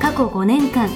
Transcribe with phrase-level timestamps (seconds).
[0.00, 0.88] 過去5年間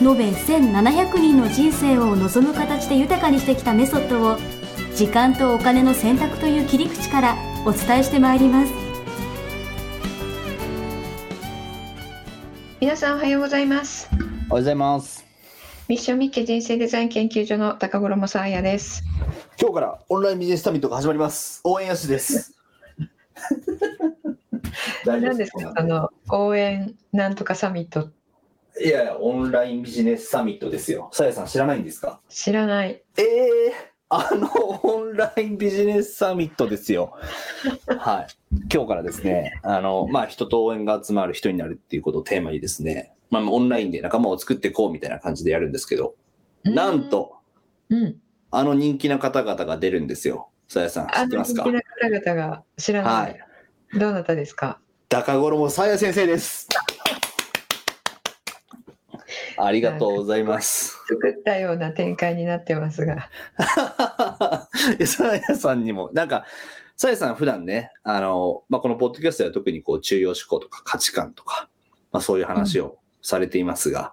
[0.00, 4.36] 延べ1700人の人生を望む形で豊かにしてきたメソッドを
[4.94, 8.72] 時間とお金の選択という切り口からお伝えしてまいります
[12.80, 15.24] 皆さんおはようございますおはようございます。
[15.88, 19.02] ミッションミッケ人生デザイン研究所の高頃もさあやです
[19.60, 21.60] 今日からオンラインビジネスサミットが始まります。
[21.64, 22.54] 応援やしです。
[25.04, 25.72] 何ですか？
[25.76, 28.08] あの応援なんとかサミット
[28.82, 31.10] いやオンラインビジネスサミットですよ。
[31.12, 32.20] さやさん知らないんですか？
[32.28, 33.74] 知らないええ
[34.08, 34.48] あの
[34.82, 37.12] オンラインビジネスサミットですよ。
[37.86, 38.26] はい。
[38.72, 46.16] 今日からですね、あの、まあ、人と応援が集まる人になるっていうことをテーマにですね、まあ、オンラインで仲間を作っていこうみたいな感じでやるんですけど、
[46.64, 47.36] なんと、
[47.88, 48.16] うん
[48.52, 50.48] あの人気な方々が出るんですよ。
[50.66, 51.62] さやさん、知ってますか？
[51.62, 53.38] 人気な方々が知らない、はい。
[53.96, 54.80] どなたですか？
[55.08, 56.66] 高頃もさや先生です。
[59.64, 60.98] ありがとうございます。
[61.08, 63.28] 作ったような展開になってますが
[65.06, 66.46] さやさんにも、なんか、
[66.96, 71.68] さやさん普段ね、あの、まあ、このポッドキャストでは特にこう中庸思考とか価値観とか、
[72.12, 74.12] まあ、そういう話をされていますが、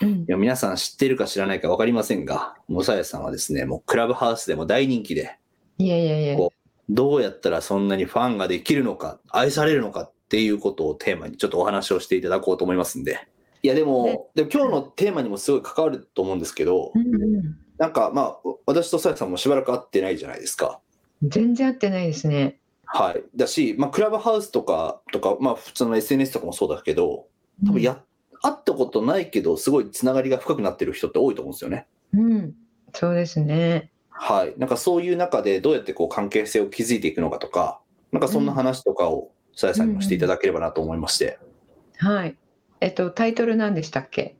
[0.00, 5.36] うんいや皆さん知ってるか知らないか分かりませんが、もうさやさんはですね、もうクラブハウスでも大人気で、
[5.78, 6.52] いやいやいやこ
[6.88, 13.28] どうやったらそんなにファンができるのか、愛されるのかっていうことをテーマにちょっとお話をしていただこうと思いますんで。
[13.68, 20.80] いやでも、ねでも今日のテーマにもすごい関わると思うんですけど、うんうんなんかまあ、私とさやさんもしばらく会ってないじゃないですか。
[21.22, 23.22] 全然合ってないですねはい。
[23.36, 27.26] だし、まあ、クラブハウスとか、とか、まあ、普通の SNS とかもそうだけど、
[27.66, 28.02] 多分や、
[28.40, 31.86] 会ったことないけど、すごいつながりが深くなってる人って多いと思うんですよね。
[32.14, 32.54] うん
[32.94, 34.54] そうですねはい。
[34.56, 37.80] なんかそういう中でどうやってこう関係性を築いていくのかとか、
[38.12, 41.38] なんかそんな話とかをさやさんにもしていただければなと思いまして。
[41.98, 42.36] はい
[42.80, 44.36] えっとタイトル何でしたっけ？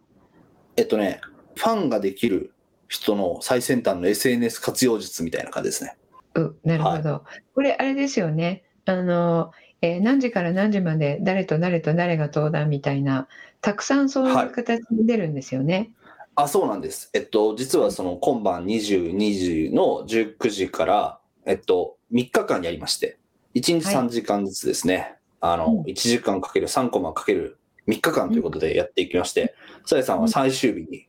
[0.77, 1.21] えっとね、
[1.57, 2.53] ファンができる
[2.89, 5.97] 人の最先端の SNS 活用術みたいな感じですね。
[6.35, 7.25] うん、なるほど。
[7.55, 8.65] これあれですよね。
[8.85, 9.51] あの、
[9.83, 13.29] えー何時から何時まで誰と誰と誰が登壇みたいな、
[13.61, 15.91] たくさんそういう形に出るんですよね。
[16.35, 17.11] あ、そうなんです。
[17.13, 23.19] えっと、実はその今晩22時の19時から、えっと、3日間やりまして、
[23.55, 27.58] 1日はい3時間ずつですね、あうんの、1時間かける3コマかける
[27.89, 29.55] 3日間ということでやっていきまして、
[29.87, 31.09] さやさんは最終日に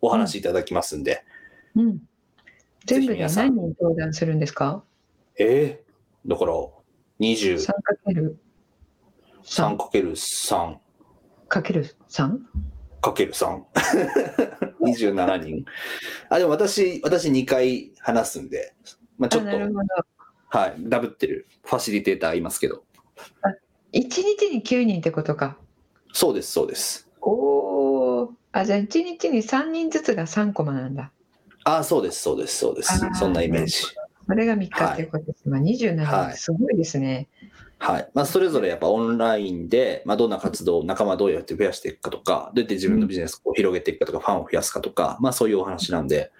[0.00, 1.24] お話しいただきますんで、
[1.74, 1.98] うん。
[2.86, 4.82] 全部で何人登壇するんですか？
[5.38, 6.52] えー、だから、
[7.20, 8.38] 23 ?3 かける
[9.44, 10.76] 3かける3
[11.48, 12.38] かける 3?
[13.02, 13.62] かける3。
[14.80, 15.64] 27人。
[16.28, 18.74] あ、でも私、私2回話すんで、
[19.18, 19.50] まあちょっと。
[20.52, 22.84] はい、ダブってるファシリテーターいますけど。
[23.92, 25.58] 1日に9人ってことか。
[26.12, 27.08] そうです、そうです。
[27.20, 27.30] お
[28.22, 28.32] お。
[28.52, 31.12] あ、じゃあ1日に3人ずつが3コマなんだ。
[31.64, 32.92] あ、そうです、そうです、そうです。
[33.14, 33.72] そんなイメージ。
[33.72, 35.48] それが3日っていうことです。
[35.48, 37.28] まあ27人ってすごいですね。
[37.80, 38.08] はい。
[38.12, 46.30] まあ、それぞれやっぱオンラインで、まあ、どんな活動を仲間どうやって増やしていくかとか、どうやって自分のビジネスを広げていくかとか、ファンを増やすかとか、まあ、そういうお話なんで、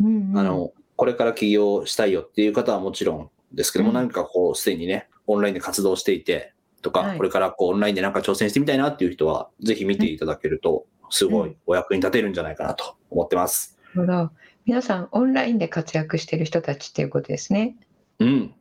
[0.00, 13.78] うんうんあの、これから起業したいよっていう方はもちろんですけども、うん何かこう、すでにね、オンラインで活動していて、とか、はいこれからこう、オンラインでなんか挑戦してみたいなっていう人は、ぜひ見ていただけると、すごいお役に立てるんじゃないかなと思ってます。
[13.94, 14.30] なるほど。
[14.64, 17.76] 皆さん、オンラインで活躍している人たちっていうことですね。
[18.18, 18.54] うん。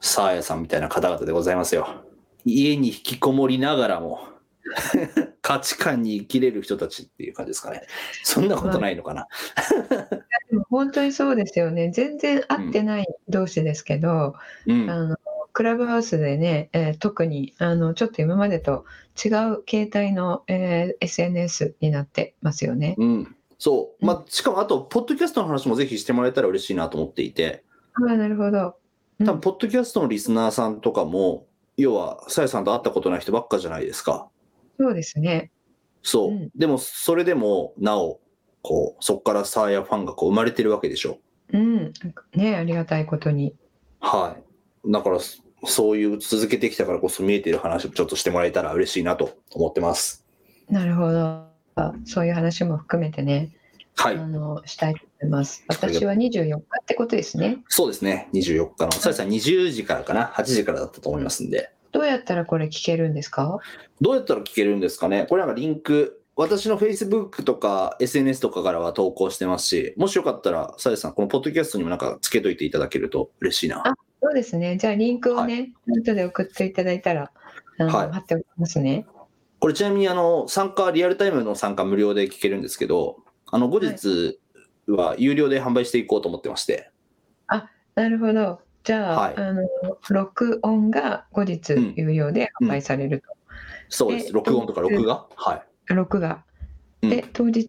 [0.00, 2.04] サーヤさんみたいな方々でございますよ。
[2.44, 4.20] 家に引きこもりながらも、
[5.42, 7.82] 価値観に生きれる人たちっていう感じですかね。
[8.22, 9.26] そんなことないのかな。
[10.68, 11.90] 本当にそうですよね。
[11.90, 14.34] 全然会ってない同士ですけど、
[14.66, 14.90] うん。
[14.90, 15.16] あの
[15.60, 18.86] クラブハウスでね、えー特にあのちょっと今までと
[19.22, 22.94] 違う形態の、えー SNS になってますよね。
[22.96, 23.36] うん。
[23.58, 24.06] そう。
[24.06, 27.62] まあ、しかもあと、ポッドキャストの話もぜひしてもらえたら嬉しいなと思っていて、
[27.92, 28.76] ああ、なるほど。
[29.18, 31.46] うん多分、ポッドキャストのリスナーさんとかも、
[31.76, 34.30] 要は、さやさんと会ったことない人ばっかじゃないですか。
[34.78, 35.50] そうですね。
[36.02, 36.30] そう。
[36.30, 38.18] うんでも、それでも、なお、
[38.62, 41.18] こう、そこからサーヤファンがこう生まれてるわけでしょ。
[41.52, 41.92] うん。
[42.34, 43.54] ね、ありがたいことに。
[44.00, 44.90] はい。
[44.90, 45.18] だから、
[45.64, 50.24] そそういう続けてきたからこそ見えてる話をちょっとしてもらえたら嬉しいなと思ってます。
[50.68, 51.44] なるほど。
[51.76, 53.50] あそういう話も含めてね、
[53.96, 54.16] はい。
[54.16, 55.64] あのしたいと思います。
[55.68, 57.58] 私は24日ってことですね。
[57.68, 58.28] そうですね。
[58.32, 61.70] 24日の、さやさん20時からかな ?8 時からだったと思いますんで。
[61.92, 63.58] どうやったらこれ聞けるんですか？
[64.00, 65.26] どうやったら聞けるんですかね？
[65.28, 73.86] これなんかリンク、私の Facebook とか SNS とかからは投稿してますし、もしよかったら、さやさん、このポッドキャストにもなんかつけといていただけると嬉しいな。
[73.86, 74.76] あそうですね。
[74.76, 77.32] じゃあリンクをね、後で送っていただいたら、
[77.78, 79.06] あのはい貼っておきますね。
[79.58, 84.38] これちなみにあの、参加、リアルタイムの参加無料で聞けるんですけど、あの、後日
[84.86, 86.90] は有料で販売していこうと思ってまして、
[87.96, 88.60] なるほど。
[88.84, 89.68] じゃあ、はいあの
[90.08, 93.26] 録音が後日うん有料で販売されると。
[93.88, 94.26] そうです。
[94.26, 95.26] で録音とか録画？
[95.34, 95.92] はい。
[95.92, 96.44] 録画。
[97.02, 97.68] うんで、当日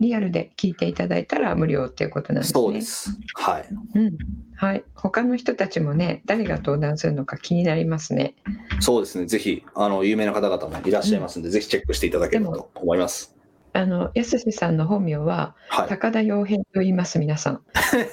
[0.00, 2.60] リアルで聞いていただいたら無料っていうことなんですね。
[2.60, 3.10] そうです。
[3.34, 3.68] はい。
[3.94, 4.18] うん。
[4.56, 4.84] はい。
[4.94, 8.34] 他の人たちもね、誰が登壇するのか気になりますね。
[8.80, 9.26] そうですね。
[9.26, 13.36] ぜひ、あの、有名な方々もいらっしゃいますんで、ぜひチェックしていただければと思います。
[13.74, 15.88] あの、やすしさんの本名は、はい。
[15.88, 17.62] 高田洋平と言います、皆さん。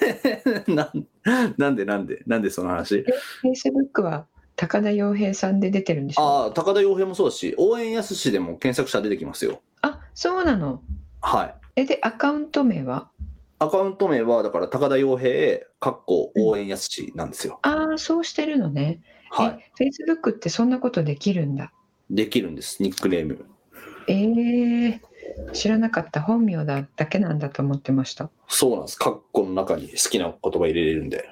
[0.72, 1.08] なん
[1.58, 3.04] なんでなんでなんでその話
[3.44, 9.62] ？Facebook は高田洋平さんで出てるんでしょああ、高田洋平もそうだし、応援やすしでも検索したら出てきますよ。
[9.86, 10.82] あ、そうなの。
[11.22, 11.56] はい。
[11.82, 13.12] え、で、アカウント名は？
[13.60, 17.60] アカウント名は、だから高田洋平、かっこ応援やすしなんですよ。
[17.62, 19.02] ああ、そうしてるのね。
[19.30, 19.72] はい。
[19.80, 21.72] え、Facebook ってそんなことできるんだ？
[22.10, 23.46] できるんです、ニックネーム。
[24.08, 25.00] えー、
[25.54, 26.22] 知らなかった。
[26.22, 28.30] 本名だだけなんだと思ってました。
[28.48, 28.98] そうなんです。
[28.98, 31.30] カッコの中に好きな言葉入れれるんで。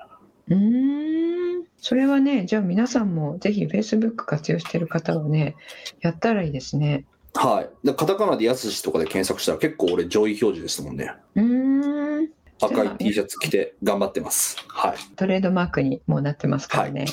[0.50, 1.64] うーん。
[1.78, 5.56] それはね、じゃあ皆さんもぜひ Facebook 活用してる方はね、
[6.02, 7.06] やったらいいですね。
[7.34, 7.88] はい。
[7.88, 11.14] でカタカナでやすしとかで検索したら結構俺上位表示ですもんね。
[11.36, 12.30] うーん。
[12.62, 14.58] 赤い T シャツ着て頑張ってます。
[14.68, 14.98] はい。
[15.16, 17.06] トレードマークにもうなってますからね。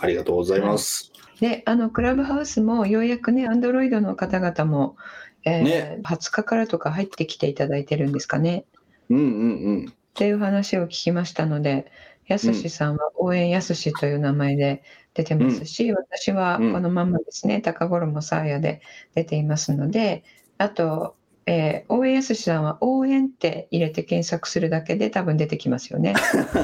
[0.00, 1.12] ありがとうございます。
[1.40, 4.96] で、あのクラブハウスもようやくね、アンドロイドの方々も、
[5.44, 8.64] えーね20日からとか入ってきていただいてるんですかね。
[9.08, 9.86] うんうんうん。
[9.88, 11.90] っていう話を聞きましたので、
[12.28, 14.82] やすしさんは応援やすしという名前で
[15.14, 18.82] 出てますし、私はこのままですね、高衣さあやで
[19.14, 20.24] 出ていますので、
[20.58, 21.16] あと、
[21.46, 26.14] えー応援やすしさんは応援って入れて検索するだけで多分出てきますよね。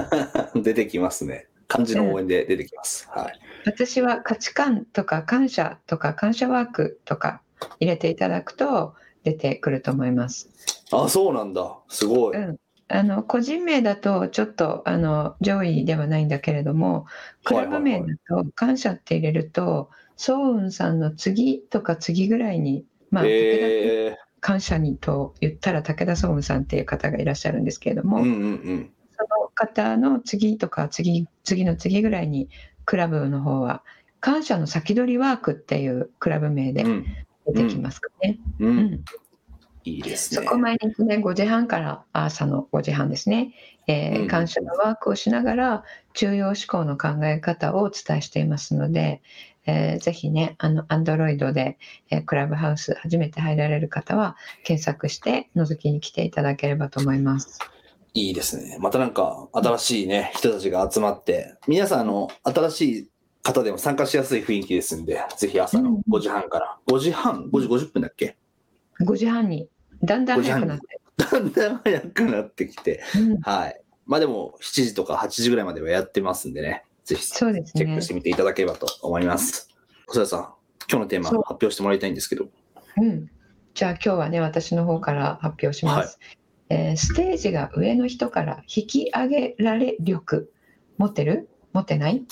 [0.55, 1.47] 出てきますね。
[1.67, 3.09] 漢字の応援で出てきます。
[3.11, 3.41] はい。
[3.65, 7.41] 私は価値観とか感謝とか感謝ワークとか
[7.81, 10.51] 入れていただくと出てくると思います。
[10.93, 11.79] あ、そうなんだ。
[11.89, 12.37] すごい。
[12.37, 12.57] うん
[12.89, 17.07] あの個人名だとちょっとあの上位ではないんだけれども
[17.45, 28.37] クラブ名だと感謝って入れるとソウンさんの次とか次ぐらいに、まあ、え感謝にと言ったら武田ソウンさんっていう方がいらっしゃるんですけれどー、も、うんうんう
[28.75, 28.93] ん。
[29.17, 32.51] その方の次とか次次の次ぐらいに
[32.85, 33.83] クラブの方は
[34.21, 37.07] 感謝の先取りワークっていうクラブ名でうん。
[37.47, 38.39] 出てきますかね。
[38.59, 38.77] う、うん。
[38.79, 39.05] ん
[39.85, 40.45] いいですね。
[40.45, 43.55] そこ毎日ね、5時半から朝の5時半ですね、
[43.87, 45.85] えーうん感謝のワークをしながら、
[46.15, 49.23] 中央思考の考え方をお伝えしていますので、
[49.67, 51.79] えーぜひね、あの、アンドロイドで、
[52.11, 57.59] えークラブハウス初めて入られる方は、検索して覗きに来ていただければと思います。
[58.15, 58.79] いいですね。
[58.81, 63.11] またなんか新しいね、人たちが集まって、皆さんあの、新しい
[63.43, 66.79] 方でも参加しやすい雰囲気ですんで、ぜひ朝の5時半から。
[66.87, 68.37] 5時半 ?5 時50分だっけ
[69.01, 69.69] ？5時半に、
[70.03, 71.01] だんだん早くなって。
[71.17, 73.03] だんだん早くなってきて。
[73.17, 73.81] うんはい。
[74.07, 79.71] まあでも、7時とか8時ぐらいまではやってますんでね、ぜひチェックしてみていただければと思います。
[80.07, 80.41] 細谷さん、
[80.91, 82.49] 今日のテーマ発表してもらいたいんですけど。
[82.99, 83.31] うん。
[83.73, 86.19] じゃあ今日はね、私の方から発表します。
[86.69, 90.51] えーステージが上の人から引き上げられ力、
[90.99, 91.49] 持ってる？
[91.73, 92.25] 持ってない？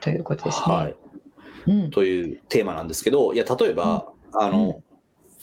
[0.00, 0.74] ということですね。
[0.74, 0.96] はい。
[1.66, 4.82] うん、というテーマなんですけど、いや、例えば、あの、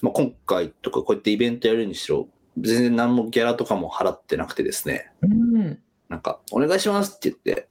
[0.02, 2.28] まあ、今回とかこうやってイベントやるにしろ、
[2.60, 7.68] 全然何もギャラとかも払ってなくてですね、うん、なんか、お願いしますって言って、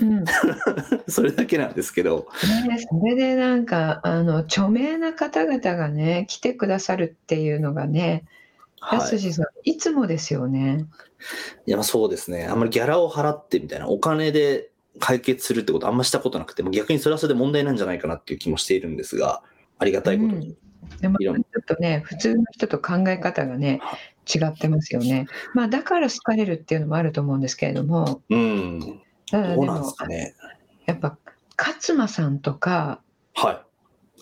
[0.00, 0.24] うん。
[0.24, 0.32] ね
[1.08, 2.28] それだけなんですけど、
[2.88, 8.24] それでなんか、あの、著名な方々がね、来てくださるっていうのがね、
[8.90, 9.32] やはい。
[9.32, 10.86] さん、いつもですよね。
[11.66, 12.46] いや、まあそうですね。
[12.46, 19.42] あんまりギャラを払ってみたいな、お金で解決するってことあんましたことなくて、逆にそれはそれで問題なんじゃないかなっていう気もしているんですが、
[19.78, 20.56] ありがたいことに。
[21.00, 21.36] でもちょっ
[21.66, 23.98] とね、普通の人と考え方がねは、
[24.32, 25.26] 違ってますよね。
[25.54, 29.00] まあ、だから好かれるっていうのもあると思うんですけれども、うん。
[29.30, 30.34] ただでもね。
[30.86, 31.18] やっぱ、
[31.56, 33.00] 勝間さんとか、
[33.34, 33.64] は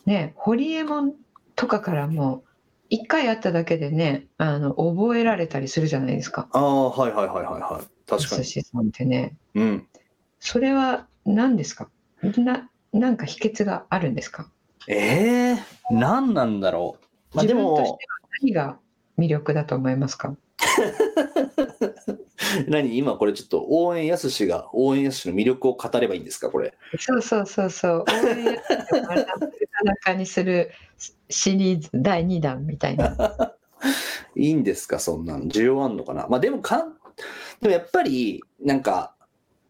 [0.07, 0.09] い。
[0.09, 1.15] ね、ホリエモン
[1.57, 2.45] とかからも、
[2.89, 6.49] 一回会っただけでね、あの、覚えられたりするじゃないですか。
[6.53, 7.87] ああ、はいはいはいはいはい。
[8.09, 8.45] 確かに。
[8.45, 9.37] 寿司さんってね。
[9.55, 9.87] うん。
[10.39, 11.91] それは何ですか？
[12.39, 14.51] な、なんか秘訣があるんですか？
[14.93, 16.97] ええー、何なんだろ
[17.33, 17.37] う？
[17.37, 17.99] まあでも、
[18.43, 18.79] 何が
[19.19, 20.35] 魅力だと思いますか？
[22.67, 22.97] 何？
[22.99, 26.51] 今これちょっと応援やすしが応援やすしの魅力を語ればいいんですか？
[26.51, 26.75] これ。
[26.99, 28.05] そうそうそうそう。
[28.09, 29.07] 応援やすしを
[30.03, 30.73] 裸にする
[31.29, 33.15] シリーズ第2弾みたいな。
[34.37, 34.99] いいんですか？
[34.99, 35.45] そんなの。
[35.45, 36.27] 需要あんのかな？
[36.29, 36.95] まあでもかん、
[37.61, 39.15] でもやっぱり、なんか、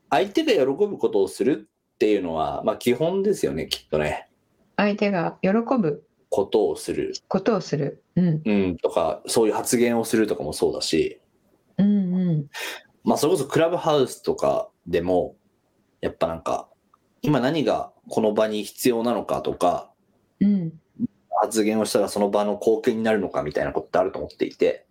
[0.09, 4.30] 相手が喜ぶことをするっていうのは、まあ基本ですよね、きっとね。
[4.81, 7.13] 相手が喜ぶことをする。
[7.29, 8.03] ことをする。
[8.17, 8.43] うん。
[8.43, 11.21] うん、とか、そういう発言をするとかもそうだし、
[11.77, 12.47] うんうん。
[13.05, 15.37] まあそれこそクラブハウスとかでも、
[16.01, 16.67] やっぱなんか、
[17.21, 19.91] 今何がこの場に必要なのかとか、
[20.41, 20.73] うん。
[21.43, 24.87] 発言をしたらその場の貢献になるのかみたいなことってあると思っていて、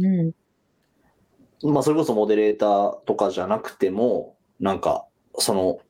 [0.00, 1.72] うん。
[1.72, 5.06] まあそれこそモデレーターとかじゃなくても、なんか、
[5.38, 5.80] その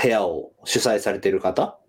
[0.00, 1.83] 部屋を主催されてる方うん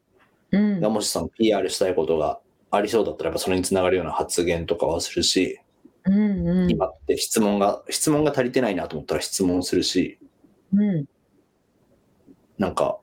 [0.81, 2.39] がもしその PR したいことが
[2.71, 5.59] ありそうだったら、やっぱそれにつながるような発言とかはするし、
[6.05, 6.71] うんうん。
[6.71, 10.19] 今って質問が、質問が足りてないなと思ったら質問するし、
[10.73, 11.05] うん。
[12.57, 12.99] なんか、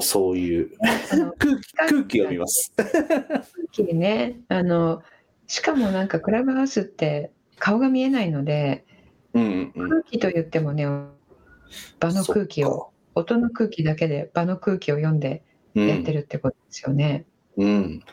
[0.00, 0.70] そういう
[1.38, 2.72] 空気、空気を見ます。
[2.76, 5.02] 空気でね、あの、
[5.46, 8.86] しかもなんかクラブハウスって顔が見えないので、
[9.34, 9.88] うんうんうん。
[9.90, 10.86] 空気と言ってもね、
[12.00, 17.26] 場の空気を、音の空気だけで場の空気を読んでやってるってことですよね。
[17.56, 17.66] うん。
[17.66, 18.04] うん。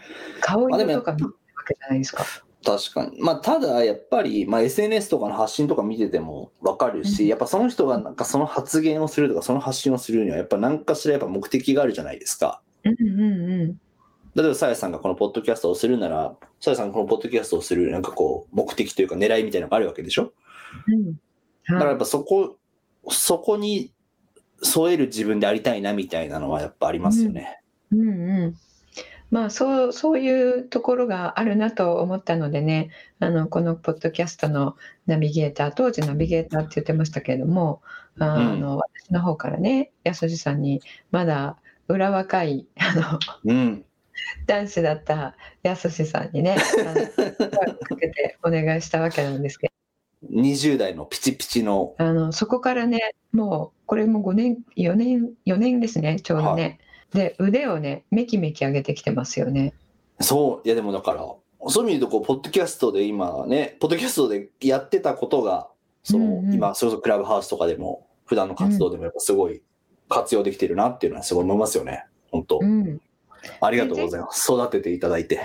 [0.42, 2.26] 顔色とか見てるわけじゃないですか。
[2.64, 3.22] 確かに。
[3.22, 12.62] まあ、ただ、やっぱり、まあ、SNS とかの発信とか見ててもわかるし、うんやっぱその人がなんかその発言をするとか、その発信をするには、やっぱ何かしらやっぱ目的があるじゃないですか。
[12.84, 13.80] うんうんうん。
[14.36, 20.34] 例えば、さやさんがこのポッドキャストをするなら、さやさんがこのポッドキャストをする、なんかこう、目的というか狙いみたいなのがあるわけでしょ
[20.88, 21.06] うん。
[21.08, 22.58] はだからやっぱそこ、
[23.10, 23.94] そこに
[24.62, 27.62] 添える自分でありたいなみたいなのはやっぱありますよね。
[27.92, 27.96] い。
[27.96, 28.56] うんうん。
[29.32, 32.90] まあそうそういうところがあるなと思ったのでね
[33.20, 34.76] あのこのポッドキャストの
[35.06, 37.82] ナビゲーター当時ナビゲーターって言ってましたけれども
[38.18, 43.86] あの、私の方からね安次さんにまだ裏若いあのうん。
[44.48, 49.72] 男子だった安次さんにねかけてお願いしたわけなんですけ
[50.32, 56.80] 20代のピチピチの、どあのそこからねもうこれも5年4年4年ですねちょうどね、
[57.14, 59.74] で腕をねめきめき上げてきてますよね。
[60.22, 61.26] そう、いやでもだから、
[61.68, 65.70] そういう意味でこう、ポッドキャストで今ね、ポッドキャストでやってたことが、
[66.04, 66.54] その、うんうん。
[66.54, 69.62] 今、それこそクラブハウスとかでも、普段の活動でもやっぱすごい
[70.08, 72.06] 活用できてるなっていうのはすごい思いますよね。
[72.32, 73.02] 本当、うん。
[73.62, 74.52] ありがとうございます。
[74.52, 75.40] 育てていただいて。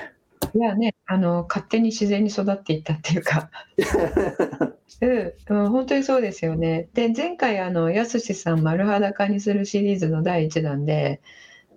[0.54, 3.50] いやね、あの勝手に自然に育っていったっていうか、
[5.00, 6.88] うん、うん本当にそうですよね。
[6.94, 11.20] で、前回、あの、やすしさん丸裸にするシリーズの第1弾で、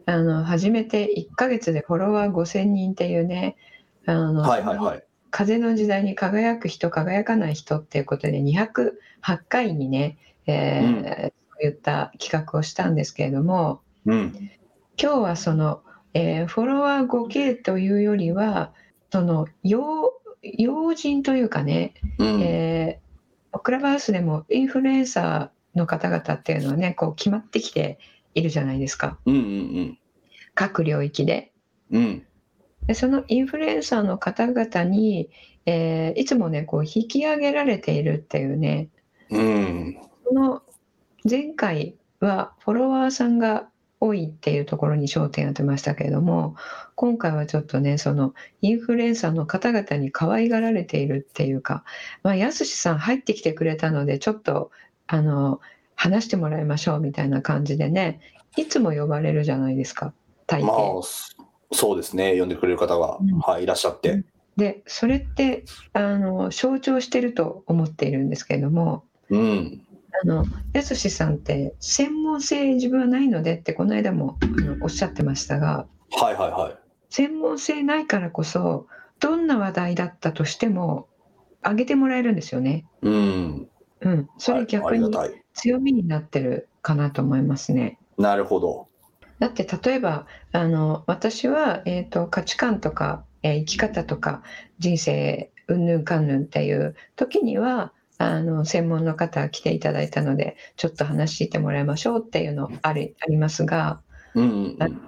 [0.06, 3.56] あの、初めて1ヶ月でフォロワー5000人っていうね、
[4.06, 5.04] あの、はいはいはい。
[5.32, 8.94] 風の時代に輝く人、輝かない人っていうことで208
[9.50, 14.52] 回にね、えーうんそういった企画をしたんですけれども、うん。
[15.02, 15.82] 今日はその、
[16.18, 18.74] えーフォロワー 5K というよりは
[19.12, 22.42] その要要人というかね、うん。
[22.42, 23.08] えー
[23.60, 27.98] クラブハウスでもインフルエンサーの方々っていうのはねこう決まってきて
[28.36, 29.98] いるじゃないですかうんうん
[30.54, 31.52] 各領域で
[31.92, 32.02] うん。
[32.02, 32.24] うん。
[32.88, 35.30] でそのインフルエンサーの方々に、
[35.66, 38.90] えーいつもねこう引き上げられているっていうね
[39.30, 39.98] うん。
[40.28, 40.62] その
[41.30, 46.56] 前回はフォロワーさんが多いっていうところに焦点を当てましたけれども
[46.96, 51.84] 今回はちょっとねそのインフルエンサーの方々に可愛がられているっていうか、
[52.24, 54.72] まあ、やすしさん入ってきてくれたのでちょっと
[55.08, 55.60] あの
[55.96, 58.20] 話してもらいましょうみたいな感じでね
[58.56, 60.14] いつも呼ばれるじゃないですか
[60.46, 61.00] 大ま抵。
[61.00, 61.36] あ、そ
[61.72, 62.40] そうですね。
[62.40, 64.24] 呼んでくれる方が、うんはい、いらっしゃって。
[64.56, 69.82] でそれってあの象徴してると思っているんですけれどもうん。
[70.24, 76.78] あのやすしさんって専門性自分はないのでってこの間もあのおっしゃってましたがはいはいはい。
[77.10, 78.88] 専門性ないからこそ
[79.20, 81.08] どんな話題だったとしても
[81.64, 82.86] 上げてもらえるんですよね。
[83.02, 83.68] うん。
[84.02, 85.12] うん、それ逆に。
[85.54, 87.98] 強みになってるかなと思いますね。
[88.18, 88.88] なるほど。
[89.40, 94.44] だって例えばあの私は、えー、と価値観とか、えー生き方とか
[94.80, 104.02] 人生うんぬんかんぬんっていう時にはあの専門の方来ていただいたのでちょっと話してもらいましょうっていうのありありますが
[104.34, 105.02] うんうんうん。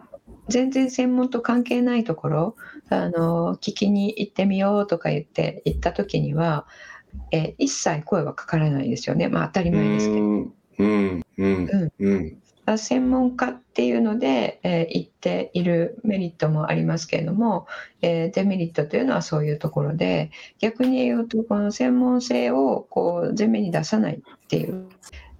[0.47, 2.55] 全然専門と関係ないところ
[2.89, 6.65] あの聞きに行ってみようとか言って行った時には、
[7.31, 10.21] えー一切声はかからないですよねまあ当たり前ですけど。
[10.21, 17.67] うんうんうんうんあ専門家っていうので、えー言っているメリットもありますけれども、
[18.01, 24.87] えーデメリットというのはそういうところで逆に言うとこの専門性をこう前面に出さないっていう、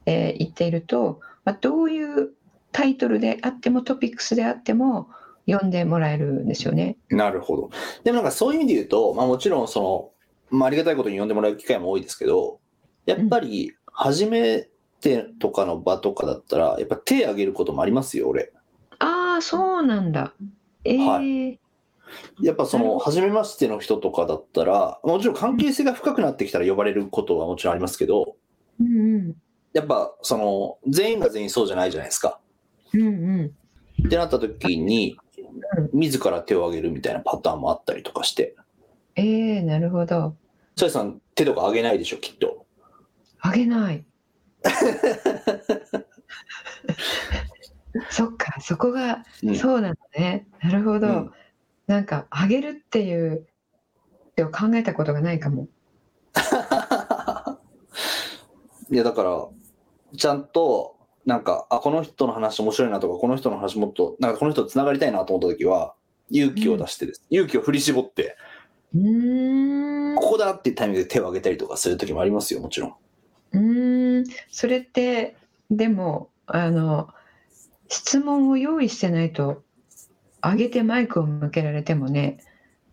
[0.06, 2.32] えー言っていると、まあ、どういう
[2.72, 5.10] タイトルであってもトピックスであっても
[5.50, 6.98] 読んでもらえるんですよね。
[7.10, 7.70] なるほど。
[8.04, 10.14] でもなんかそういう意味で言うと、まあもちろんそ
[10.52, 12.60] の、まあありがたいことに呼んでもらう機会も多いですけど、
[13.06, 14.69] やっぱり初め
[15.00, 18.52] てとかの場とかだったら、やっぱ手挙げることもありますよ、俺。
[19.00, 20.34] ああそうなんだ。
[20.84, 21.60] えーは
[22.42, 28.36] やっぱその、初めましての人とかだったら、もちろん関係性が深くなってきたら呼ばれることはもちろんありますけど、
[28.80, 29.36] うんうん
[29.72, 32.40] やっぱその、全員が全員そうじゃないじゃないですか。
[32.94, 33.52] うんうん
[34.08, 35.18] ってなった時に、
[35.94, 38.56] 自ら手を挙げるみたいなパターンもあったりとかして、
[39.16, 40.36] えー、なるほど。
[40.76, 42.66] ソイさん手とか挙げないでしょ、きっと。
[43.42, 44.06] あげない。
[48.10, 50.48] そっか、そこが、うんそうなのね。
[50.62, 51.08] なるほど。
[51.08, 51.32] うん
[51.90, 53.48] なんか、あげるっていう、
[54.38, 55.68] を考えたことがないかも。
[58.92, 59.48] いや、だから、
[60.16, 65.96] ちゃんと、なんか、あ、この人の話面白いなとか、この人の話もっと、なんかこの人と繋がりたいなと思った時は、
[66.30, 67.26] 勇気を出してです。
[67.32, 68.38] 勇気を振り絞って、
[68.94, 70.16] うーん。
[70.16, 72.94] ここだっていうタイミングで手を挙げたりとかする時もありますよ、もちろん。
[74.20, 74.34] うーん。
[74.52, 75.36] それって、
[75.70, 77.10] でも、あの、
[77.88, 79.64] 質問を用意してないと、
[80.42, 82.40] 上げてマイクを向けられてもね、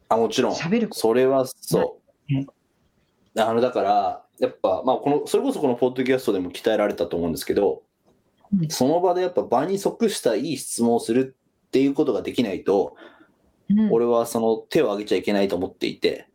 [0.08, 0.52] あ、もちろん。
[0.54, 2.46] 喋ることそれはそうね。
[3.36, 7.82] あの、だから、やっぱ、まあ、この、それこそこのポッドキャストでも鍛えられたと思うんですけど、
[8.52, 12.94] うんその場でやっぱ場に即したいい質問をするっていうことができないと、
[13.68, 16.28] うん、俺はその手を挙げちゃいけないと思っていて、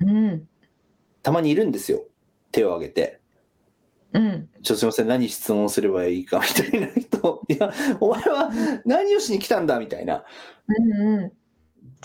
[0.00, 0.48] うん。
[1.22, 2.04] たまにいるんですよ。
[2.50, 3.20] 手を挙げて。
[4.14, 4.48] うん。
[4.62, 7.42] ちょっとすいません、何質問すればいいかみたいな人。
[7.50, 8.50] いや、お前は
[8.84, 10.24] 何をしに来たんだみたいな。
[10.68, 11.32] うんうん、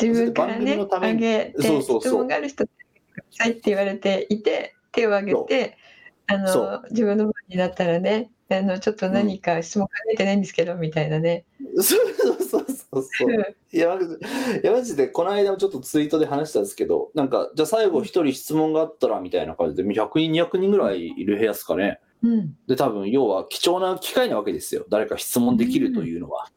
[0.01, 2.69] 自分からね、のためにあげて、そうそうそう質問がある人、く
[3.17, 5.77] ださいって言われていて、手を挙げて、
[6.25, 11.45] あその自分の番になったらね、あのちょっと何か質問考えてないんですけど、みたいなね。
[11.75, 13.31] そうそうそうそうそう。
[13.71, 21.99] いや、いやマジで、この間もちょっとツイートで話したんですけど、なんか、じゃあ最後一人質問があったらみたいな感じで、100人、200人ぐらいいる部屋ですかね。
[22.23, 24.85] うんで、多分、要は貴重な機会なわけですよ。
[24.89, 26.47] 誰か質問できるというのは。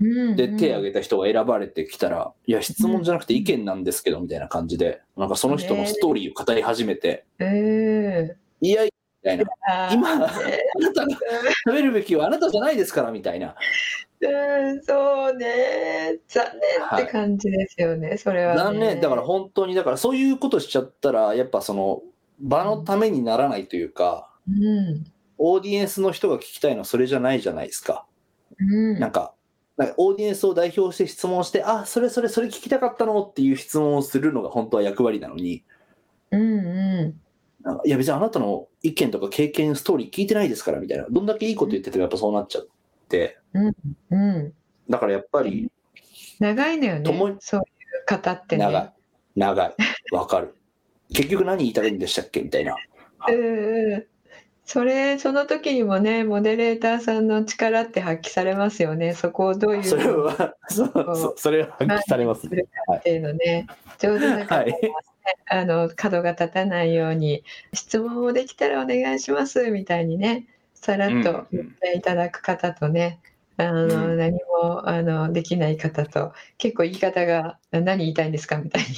[0.00, 8.97] うん、で、手挙げた人が選ばれてきたら、いや、質問じゃなくて意見なんですけど、みたいな感じで、なんかその人のストーリーを語り始めて、えいやいや、み
[9.28, 9.44] たいな。
[9.90, 10.26] ー、今、あね
[10.80, 11.16] なたが
[11.66, 13.54] 喋るべきはあなたじゃないですから、みたいな。
[14.20, 18.60] うん、そうね、残念って感じですよね、それは、ね。
[18.60, 19.00] 残念。
[19.00, 22.02] だから本当に、だからそういうことしちゃったら、やっぱその、
[22.40, 25.04] 場のためにならないというか、うん。
[25.38, 28.06] オーディエンスの人が聞きたいのはそれじゃないじゃないですか。
[28.58, 29.34] うん、なんか、
[29.76, 35.62] なんかオーディエンスを代表して質問して、あ、それそれそれ聞きたかったのっていう質問をするのが本当は役割なのに、
[36.32, 37.20] うんうん。
[37.84, 41.06] いや別にあなたの意見とか経験、ストーリー聞いてないですからみたいな。
[41.10, 42.66] どんだけいいこと言っててもやっぱそうなっちゃっ
[43.08, 43.38] て。
[43.52, 44.52] うん。
[44.88, 45.70] だからやっぱり
[46.38, 47.66] 長いのよね、そういう
[48.06, 48.64] 方ってね。
[48.64, 48.92] 長い。
[49.36, 49.74] 長い。
[50.12, 50.54] わかる。
[51.12, 52.40] 結局何言いたいんでしたっけ？
[52.42, 52.76] みたいな。
[53.28, 53.34] うん
[53.92, 54.06] うん
[54.68, 59.14] それその時にもねモデレーターさんの力って発揮されますよね。
[59.14, 63.66] そこをどういうそれは、 そうそれは発揮されますするかっていうのね、
[63.98, 64.74] 上手な方はね、
[65.46, 73.20] あの角が立たないように質問をできたらお願いしますみたいにねさらっと言っていただく方とね、
[73.56, 74.18] あのうん。
[74.18, 78.82] 何もあのできない方と結構言い方が何言いたいんですかみたい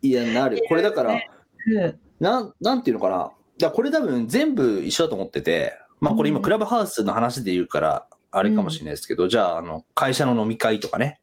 [0.00, 0.62] いや、なる。
[0.66, 1.20] これだから、に。
[1.76, 2.00] うん。
[2.20, 3.32] なん、なんていうのかな。
[3.60, 6.42] いや、これ多分全部一緒だと思ってて、まあこれ今うん。
[6.42, 11.20] クラブハウスの話で言うから、あれかもしれないですけど、じゃあ、あの、会社の飲み会とかね、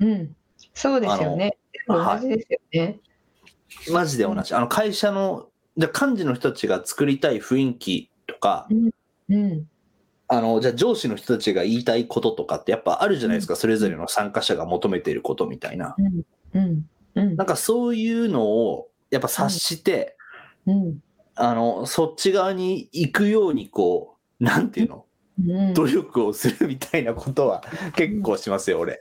[0.00, 0.34] うん、
[0.72, 1.58] そうですよね。
[1.86, 3.00] 同じですよね。
[3.92, 4.54] マジで同じ。
[4.54, 8.66] あの、会社の、じゃあ幹事の人たちが作りたい雰囲気とか、
[9.28, 9.66] うん、
[10.28, 15.94] あの、じゃあ上司の人たちが言いたいこととかってやっぱあるじゃないですか、それぞれの参加者が求めていることみたいな。
[16.54, 20.16] うん、うん、なんかそういうのを、やっぱ察して、
[20.66, 21.02] うん、
[21.38, 25.06] あの、そっち側に行くように、こう、なんていうの、
[25.46, 25.74] うん。
[25.74, 27.62] 努力をするみたいなことは
[27.94, 29.00] 結構しますよ、俺。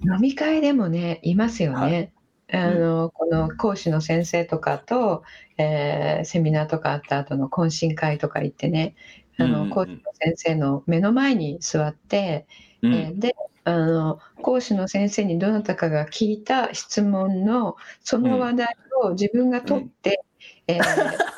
[0.00, 2.12] 飲み会でもね、いますよね。
[2.48, 5.22] はあの、この講師の先生とかと、
[5.58, 8.94] えーセミナーとかあった後の懇親会とか行ってね、
[9.38, 12.46] あの、うん講師の先生の目の前に座って、
[12.82, 20.22] うんえーで、あの、講師の先生にどなたかが聞いた質問の、その話題を自分が取って、
[20.66, 21.34] えー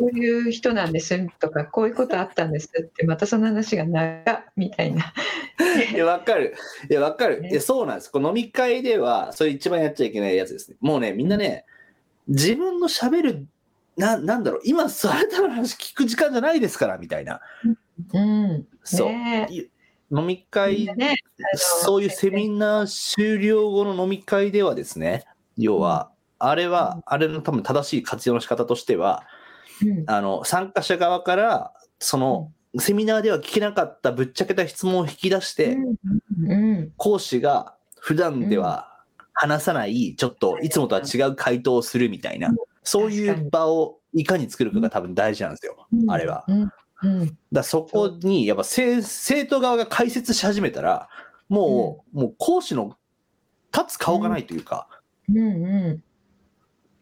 [0.00, 5.12] こういう人なんですとか、こういうことあったんですって、またその話が長っみたいな。
[5.92, 6.54] いや、わかる。
[6.88, 7.42] いや、わかる。
[7.42, 8.10] ねいや、そうなんです。
[8.10, 10.78] この飲み会では、それ一番やっちゃいけないやつですね。
[10.80, 11.66] もうね、みんなね、
[12.28, 13.46] 自分の喋る、
[13.98, 17.42] な、なんだろう、今、それたの話聞く時間じゃないですから、みたいな。
[18.14, 18.66] うん。
[18.82, 19.10] そう。
[19.10, 21.18] 飲みみ会ね、
[21.54, 25.24] そういうセミナー終了後の飲み会ではですね、
[25.58, 29.24] 要は、あれは、あれの多分正しい活用の仕方としては、
[29.82, 30.04] うん。
[30.10, 35.76] あの、参加者側から、その、セミナーでは聞けなかったぶっちゃけた質問を引き出して、
[36.96, 39.02] 講師が普段では
[39.34, 46.10] 話さない、ちょっといつもとは違う回答をするみたいな、そういう場をいかに作るかが多分大事なんですよ、うん。
[46.10, 46.46] あれは。
[47.52, 51.08] だそこに、やっぱ生生徒側が解説し始めたら、
[51.48, 52.96] もう、もう講師の
[53.74, 54.86] 立つ顔がないというか、
[55.28, 55.38] うん。
[55.38, 56.02] うん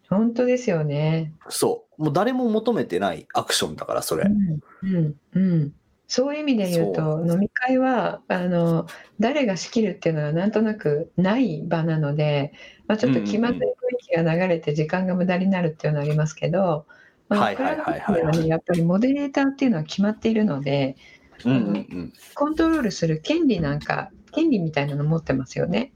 [0.08, 1.32] 本当ですよね。
[1.48, 4.24] そう、もう誰も求めてないアクションだから、それ。
[4.24, 5.72] うんうんうん、
[6.06, 8.86] そういう意味で言うと飲み会はあの
[9.20, 12.52] 誰が仕切るっていうのはなんとなくない場なので、
[12.86, 13.66] まあ、ちょっと気まずい雰囲
[13.98, 16.86] 気が流れて時間が無駄になるっていうのはありますけど、
[17.28, 20.96] まあはいはいはいはいやっぱりモデレーターっていうのは決まっているので
[21.44, 22.12] うんうんうん。
[22.34, 25.92] コントロールする権利なんか権利みたいなの持ってますよね。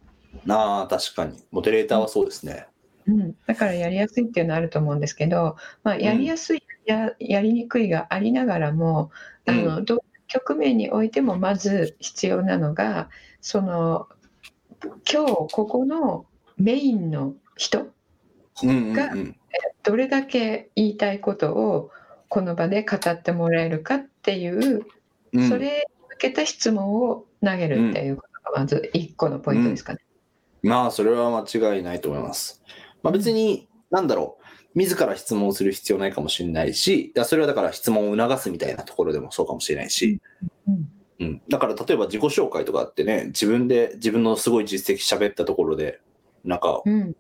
[0.49, 1.43] ああ、確かに。
[1.51, 2.67] モデレーターはそうですね。
[3.07, 9.11] うん、だからやりやすいっていうのはあると思うんですけど、まあ、やりやすい、ややりにくいがありながらも
[9.47, 13.11] あの、どう局面においてもまず必要なのが
[13.41, 14.09] その
[15.11, 17.89] 今日ここのメインの人
[18.63, 19.37] うんうんがうん。
[19.83, 21.91] どれだけ言いたいことを
[22.29, 24.87] この場で語ってもらえるかっていう、
[25.33, 30.01] うんそれに向けた質問を投げるっていうことがまず一個のポイントですかね。
[30.63, 32.63] まあ、それは間違いないと思います。
[33.03, 34.43] まあ別に、なんだろう、
[34.75, 40.21] 自ら質問する必要ないかもしれないし、それはだから質問を促すみたいなところでもそうかもしれないし、
[40.67, 40.91] うん。
[41.21, 41.43] うん。
[41.49, 46.01] だから例えば自己紹介とかってね、自分で自分のすごい実績喋ったところで、
[46.45, 47.15] なんか、うん。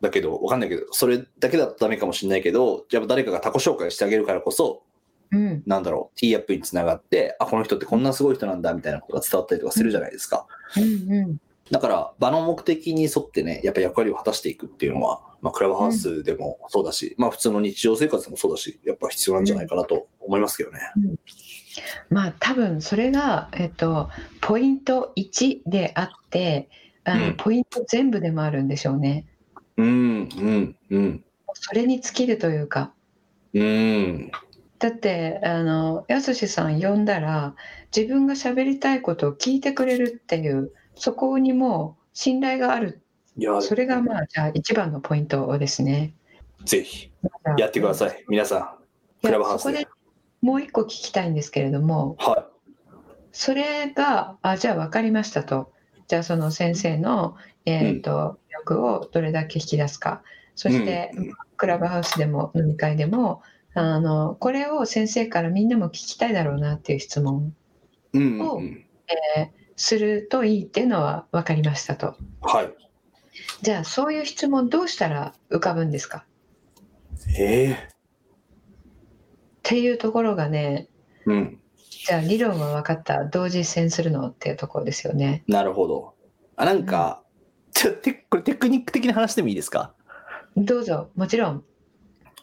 [0.00, 4.82] だけど、わかんないけど、それだけだとダメかもしれないけど、やっぱ誰かが他己紹介してあげるからこそ、
[5.30, 5.62] うん。
[5.66, 10.46] なんだろう、T アップにつながって、あ、この人ってこんなすごい人なんだみたいなことが伝わったりとかするじゃないですか。
[10.76, 20.80] うんうんだから、場の目的に沿ってね、やっぱ役割を果たしていくっていうのは、まあ、クラブハウスでもそうだし、まあ、普通の日常生活でもそうだし、やっぱ必要なんじゃないかなと思いますけどね。
[22.10, 26.68] まあ多分それが、えっと、ポイント1であって
[27.04, 29.26] あの、うんポイント全部でもあるんでしょうね。
[29.76, 32.92] うん、うん、うん、それに尽きるというか。
[33.54, 34.30] うん。
[34.78, 37.54] だってあのやすしさん呼んだら
[37.94, 43.00] 自分が喋りたいことを聞いてくれるっていうそこにもう信頼がある
[43.36, 46.12] いや、それがまあじゃあ一番のポイントですね。
[46.66, 47.10] ぜひ、
[47.56, 48.24] やってください。
[48.28, 49.90] 皆さん、いクやラブハウスでそこ
[50.42, 50.46] で。
[50.46, 52.48] もう一個聞きたいんですけれどもは
[53.32, 55.72] それがあじゃあ分かりましたと
[56.08, 57.36] じゃあその先生の、
[57.66, 60.22] えーと魅力をどれだけ引き出すか
[60.54, 60.72] そい。
[60.72, 63.42] して、うんクラブハウスでも飲み会でも
[63.74, 67.54] あのこれを先生からみんなも聞きたいだろうなっていう質問
[68.14, 68.86] うん、をうん。
[69.80, 72.74] するといいっていうのは分かりましたとはい。
[73.62, 76.24] じゃあそういう質問どうしたら浮かぶんですか？
[77.38, 77.76] ええっ
[79.62, 80.88] ていうところがね
[81.24, 81.58] うん。
[82.06, 85.44] じゃあ理論は分かったどう実践するのっていうところですよね。
[85.46, 86.14] なるほど。
[86.56, 87.22] あ、なんか、
[87.72, 89.94] ちょてこれテクニック的な話でもいいですか？
[90.56, 91.64] どうぞもちろん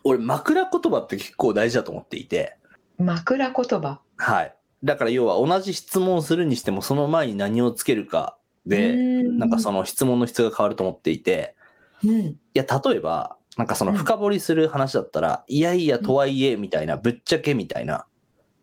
[0.03, 2.57] 俺、枕言葉って結構大事だと思っていて、
[2.97, 3.99] 枕言葉？
[4.17, 4.55] はい。
[4.83, 11.55] だから要は同じ質問をするにしてもその前に何をつけるかで、なんかその質問の質が変わると思っていて、
[12.03, 12.11] うん。
[12.11, 18.05] いや、例えば、なんかその深掘りする話だったら、いやいやとはいえみたいな、ぶっちゃけみたいな、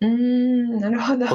[0.01, 1.27] うーんなるほど。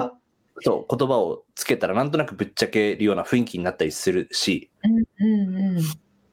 [0.62, 5.84] そう、言葉をつけたらなんとなくぶっちゃけるような雰囲気になったりするし、うんうんうん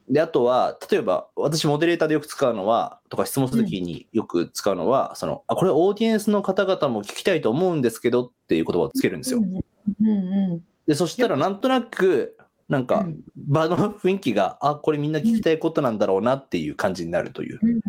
[0.09, 9.39] で、あとは、例えば、私モデレーターでよく使うのは、とか質問するときによく使うのは、その、あ、これオーディエンスの方々も聞きたいと思うんですけどっていう言葉をつけるんですよ。
[9.39, 12.37] うんうんで、そしたらなんとなく、
[12.69, 17.59] なんかうん場の雰囲気が、あ、これみんな聞きたいことなんだろうなっていう感じになるという。
[17.61, 17.81] うん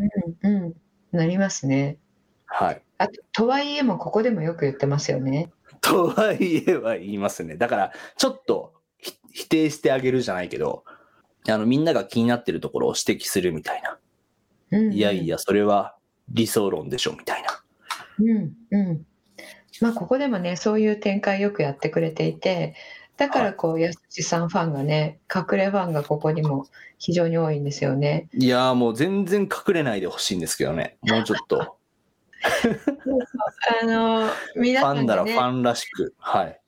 [0.43, 0.75] うんうん
[1.11, 1.97] なりますね。
[2.45, 2.83] はい。
[2.99, 5.51] あととはいえもここでもよく言ってますよね。
[5.81, 7.57] とはいえは言いますね。
[7.57, 10.85] だから、ちょっとひ否定してあげるじゃないけど、
[11.51, 13.99] あの、みんなが気になってるところを指摘するみたいな。
[14.71, 15.97] うんうんいやいや、それは
[16.29, 17.49] 理想論でしょ、みたいな。
[18.21, 19.07] うんうん
[19.81, 22.75] まあここでもねそういう展開よくやってくれていて
[23.19, 26.67] だからこう、やすしさんファンがね、隠れファンがここにも
[26.99, 28.29] 非常に多いんですよね。
[28.33, 30.99] いやーもう全然隠れないでほしいんですけどね。
[31.03, 31.77] もうちょっと。
[33.83, 36.15] あの、皆フさんがねァンならフ、ァンらしく。
[36.19, 36.61] はい。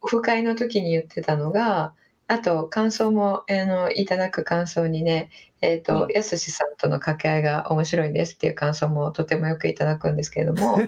[0.00, 1.92] オフ会の時に言ってたのが、
[2.28, 10.78] あと感想もあのいただく感想にね、えっ、と、うんやすしさんとの掛け合いが面白いですっていう感想もとてもよくいただくんですけれども、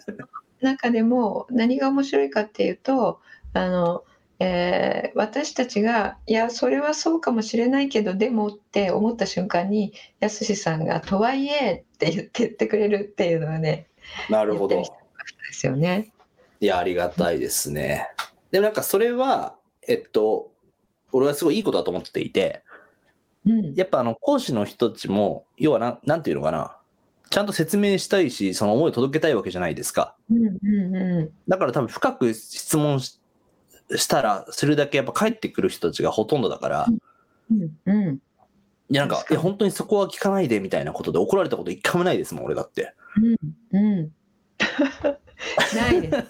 [0.60, 3.20] 中でも何が面白いかっていうと、
[3.52, 4.04] あの、
[4.38, 13.86] えー私たちが、いや、それはそうかもしれないけど、でもって思った瞬間に、やすしさんが、とはいえって言って言ってくれるっていうのはね、
[14.28, 14.76] なるほど。
[14.76, 14.84] で
[15.52, 16.12] すよね。
[16.60, 18.08] いや、ありがたいですね。
[18.50, 19.56] でもなんかそれは、
[19.88, 20.52] えっと、
[21.12, 22.62] 俺はすごいいいことだと思っていて、
[23.46, 23.74] うん。
[23.74, 26.76] やっぱあの、講師の人たちも、要はなん、なんていうのかな。
[27.30, 30.16] ちゃんと説明したいし、その思いを届けたいわけじゃないですか。
[30.30, 33.20] うんうんうだから多分深く質問し
[33.94, 36.98] したら、するだけやっぱ帰ってくる人たちがほとんどだから、ん。
[37.52, 38.14] うんうん。
[38.88, 42.94] いやなんか、本当にそこは聞かないでみたいなことで怒られたこと一回もないですもん、俺だって。
[43.72, 43.78] うん。
[43.78, 44.12] うん。
[45.76, 46.26] ないですね。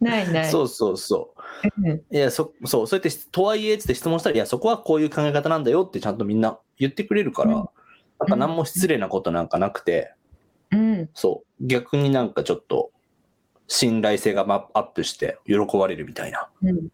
[0.00, 0.50] ないない。
[0.50, 1.40] そうそうそう。
[1.82, 7.68] うんいや、そ、そう、そうやって、とはいえ、つって質問したら、いや、そこはこういう考え方なんだよってちゃんとみんな言ってくれるから、うん
[8.20, 10.12] なんか何も失礼なことなんかなくて、
[10.72, 11.08] うん。
[11.14, 12.90] そう、逆になんかちょっと、
[13.66, 16.50] 信頼性がまアップして喜ばれるみたいな。
[16.62, 16.88] うん。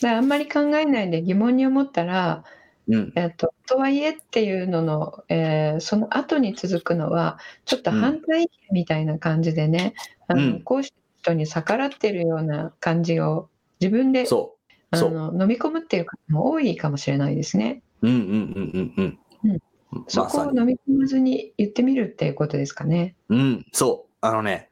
[0.00, 2.42] だあんまり考えないで疑問に思ったら、
[2.88, 3.12] うん。
[3.16, 9.94] えっと、とはいえっていうのの、えーその後に続くのは、ちょっと反対意見みたいな感じでね、
[10.26, 13.48] あのうん講師の人に逆らってるような感じを
[13.80, 14.72] 自分でそう。
[14.90, 15.10] あそう。
[15.10, 17.82] の飲み込むっていう方も多いかもしれないですね。
[18.02, 18.30] うんうんうん
[18.74, 19.18] うんうん。
[19.44, 19.60] うん
[20.08, 20.24] そ。
[20.24, 23.14] こを飲み込まずに言ってみるっていうことですかね。
[23.28, 24.12] うん、そう。
[24.20, 24.70] あのね、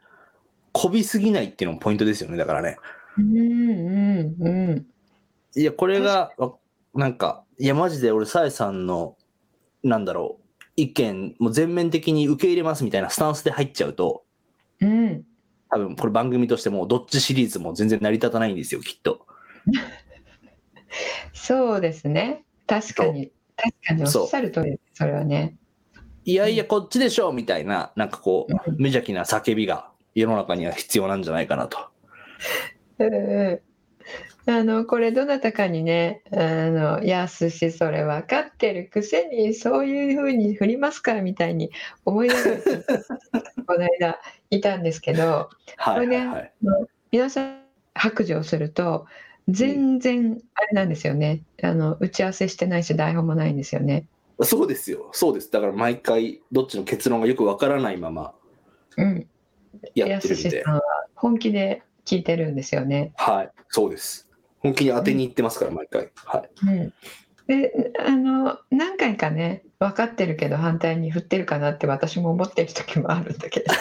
[0.72, 2.76] こびすぎないっていうのもポイントですよね、だからね。
[3.18, 4.86] うんうんうん。
[5.56, 6.54] いや、これが、わ
[6.94, 9.16] なんか、いや、マジで俺、さえさんの、
[9.82, 10.44] なんだろう、
[10.76, 14.24] 意見、もう全面的に受け入れますみたいなスタンスで入っちゃうと、
[14.80, 15.24] うん。
[15.70, 19.26] 多分これ番組としてもどっちシリーズも全然成り立たないんですよ、きっと。
[21.32, 22.44] そうですね。
[22.66, 23.32] 確かに。
[23.56, 24.78] 確かにおっしゃる通り。
[24.92, 25.56] それはね。
[26.24, 31.78] いやいや、こっちでしょみたいな、なんかこううん、無邪気な叫びが世の中には必要なんじゃないかなと。
[32.98, 33.60] うんうん。
[34.46, 41.70] あの、これどなたかにね、あの、やすし、それ分かってるくせに、そういうふうに振りますかみたいに
[42.04, 42.56] 思いながら
[43.66, 44.18] この間
[44.50, 46.50] いたんですけど、はいは。
[47.10, 47.60] 皆さん
[47.94, 49.06] 白状すると、
[49.48, 51.42] 全然あれなんですよね。
[51.62, 54.06] あの、打ち合わせしてないし、台本もないんですよね。
[54.42, 55.10] そうですよ。
[55.12, 55.50] そうです。
[55.50, 58.34] だから毎回、どっちの結論がよくわからないまま
[58.96, 59.26] うん。
[59.94, 60.70] ややってるんですしさ。
[60.72, 60.82] んは
[61.14, 63.12] 本気で聞いてるんですよね。
[63.16, 63.50] はい。
[63.68, 64.28] そうです。
[64.60, 66.10] 本気に当てに行ってますから、毎回。
[66.14, 66.50] はい。
[66.66, 66.92] うん。
[67.46, 73.66] で、あの、何回かね、分かってるけど反対に振ってるかなって私も思ってる時もあるんだけど。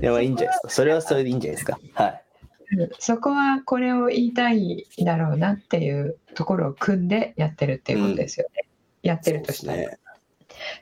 [0.00, 0.68] いや、まあいいんじゃないですか。
[0.68, 1.78] それはそれでいいんじゃないですか。
[1.94, 2.10] はい。
[2.12, 2.20] うん
[3.00, 8.64] そこはこれを言いたいだろうなっていうところを組んでやってるっていうことですよね。
[9.02, 9.78] やってるとしたら。
[9.78, 9.98] ね。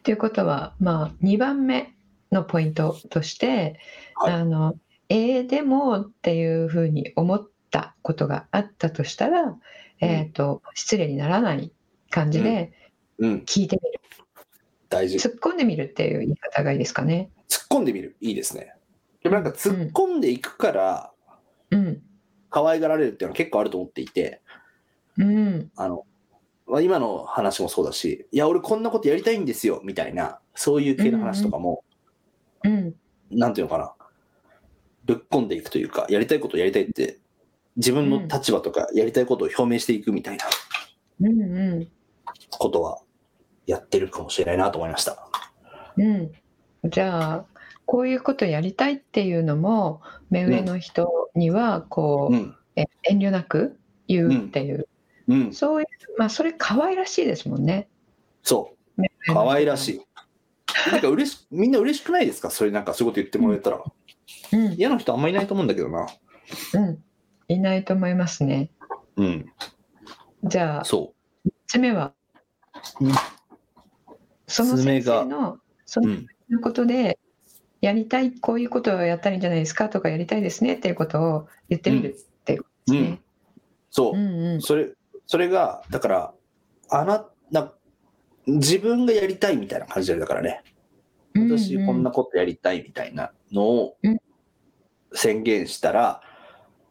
[0.02, 1.94] ということは、まあ、2番目
[2.30, 3.80] のポイントとして、
[4.16, 4.74] はいあの、
[5.08, 9.56] えー、でもっていうふうに思ったことがあったとしたら、
[10.00, 11.72] えっ、と、失礼にならない
[12.10, 12.72] 感じで
[13.18, 13.34] うん。
[13.46, 14.00] 聞いてみる、
[14.88, 15.18] 大事。
[15.18, 17.30] 突っ込んでみるっていう言い方がいいですかね。
[17.48, 18.16] 突っ込んでみる。
[18.20, 18.74] いいですね。
[19.22, 21.12] でもなんか突っ込んでいくから、
[21.70, 22.02] うん。
[22.50, 24.40] 可愛がられるっていうのは結構あると思っていて、
[25.18, 25.70] うん。
[25.76, 26.06] あの、
[26.66, 31.84] まあ、今の話もそうだし、いや、俺こんなことやりたいんですよ、みたいな、そういう系の話とかも、
[32.62, 32.94] うん。
[33.30, 33.94] なんていうのかな、
[35.08, 37.18] ぶっ込んでいくというか、やりたいことをやりたいって、
[37.76, 40.44] 自分の立場とかやりたいことを表明していくみたいな
[41.22, 41.40] うん。
[41.40, 41.88] うん。
[42.50, 43.00] ことは
[43.66, 45.26] やってるかもしれないなと思いました。
[45.96, 46.30] うん。
[46.84, 47.44] じゃあ、
[47.86, 52.54] こういうことやりたいっていうのも、目上の人には、こう、うん。
[52.76, 54.88] え遠慮なく言うっていう、
[55.26, 55.52] うん。
[55.54, 55.86] そういう、
[56.18, 57.88] まあ、それ可愛らしいですもんね。
[58.42, 59.02] そう。
[59.32, 59.96] 可愛らしい。
[59.96, 60.00] い。
[60.92, 62.50] なんか嬉し、みんな嬉しくないですか？
[62.50, 63.82] それなんかそういうこと言ってもらえたら。
[64.52, 64.72] うん。
[64.74, 66.06] 嫌な人あんまりいないと思うんだけどな。
[66.74, 67.04] うん。
[67.48, 68.70] いないと思いますね。
[69.16, 69.46] うん。
[70.44, 71.14] じゃあ、そ
[71.46, 72.12] 3つ目は、
[73.00, 73.12] うん
[74.46, 76.08] その先生の、そう。
[76.08, 76.26] うん。
[76.48, 77.18] のことで、
[77.82, 79.88] やりたい、こういうことをやったらいいんじゃないですか？
[79.90, 80.74] とか、やりたいですね？
[80.74, 83.20] っていうことを言ってみるっていうことですね。
[83.90, 84.16] そうう。
[84.16, 84.88] んうんそれ、
[85.26, 86.34] それが、だから、
[86.90, 87.72] あな、な、
[88.46, 90.62] 自分がやりたいみたいな感じでだからね。
[91.46, 94.18] 私こんなことやりたいみたいなのをうん
[95.14, 96.20] 宣言したら、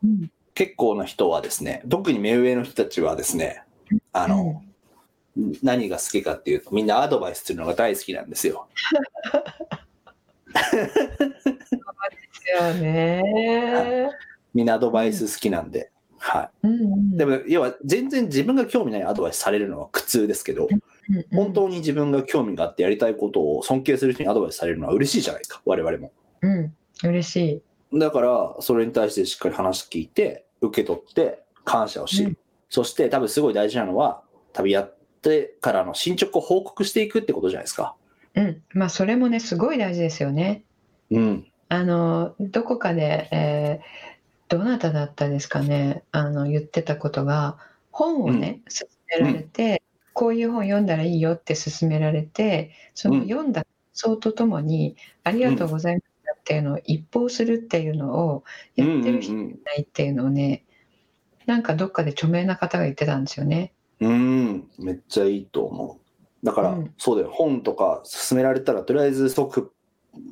[0.04, 3.62] うん結構な人はですね、特に目上の人たちはですね、
[4.12, 4.64] あの、
[5.62, 8.68] 何が好きかっていうと、みんなアドバイスするのが大好きなんですよ。
[10.56, 10.98] そうで
[12.32, 14.10] すよね。
[14.56, 15.92] みんなアドバイス好きなんで。
[16.18, 16.68] はい。
[16.68, 20.82] うんうんでも、要は全然自分が興味ないアドバイスされるのは苦痛ですけど、うんうん
[21.32, 26.12] 本当に自分が興味があってやりたいことを尊敬する人にアドバイスされるのは嬉しいじゃないか、我々も。
[26.42, 27.62] うん、嬉し
[27.94, 27.98] い。
[27.98, 32.38] だから、それに対してしっかり話聞いて、受け取って、感謝をし、うん
[32.70, 37.96] そして多分すごい大事なのは、旅やってからの進捗を報告していくってことじゃないですか。
[38.36, 40.64] うん、まあそれもねすごい大事ですよね。
[41.10, 41.48] うん。
[41.70, 44.17] あのどこかで、えー
[44.48, 46.04] どなただったですかね？
[46.12, 47.58] あの言ってたことが
[47.92, 48.88] 本をね、勧
[49.20, 49.82] められて、
[50.14, 58.44] こういう本読んだらいいよって勧められてそのうん読んだ感想とともに、ありがとうございましたっていうのを一報するっていうのを
[58.76, 60.64] やってる人いうんないっていうのをね、
[61.46, 63.74] なんかどっかで著名な方が言ってたんですよね。
[64.00, 64.70] うんうん。
[64.78, 66.00] めっちゃいいと思
[66.44, 66.46] う。
[66.46, 67.32] だから、うんそうだよ。
[67.34, 69.72] 本とか勧められたら、とりあえず即、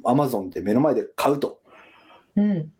[0.04, 1.60] アマゾンで目の前で買うと。
[2.36, 2.72] うん、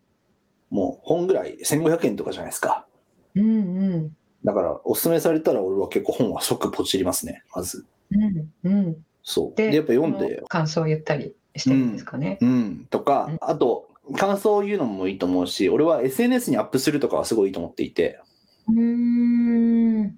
[0.70, 2.86] もう本ぐらい1500円とかじゃないですか。
[3.34, 7.84] うん、うん、だから、おすすめされたら俺は結構本は即ポチりますね、まず。
[8.10, 8.96] うん、うん。
[9.22, 9.56] そう。
[9.56, 12.38] でで、やっぱ読んで感想を言ったりしてるんですかね。
[12.40, 18.20] うん、とかうん、あと、感想を言うのもいいと思うし、俺は SNS にアップするとかはすごいいいと思っていて、
[18.68, 20.16] うーん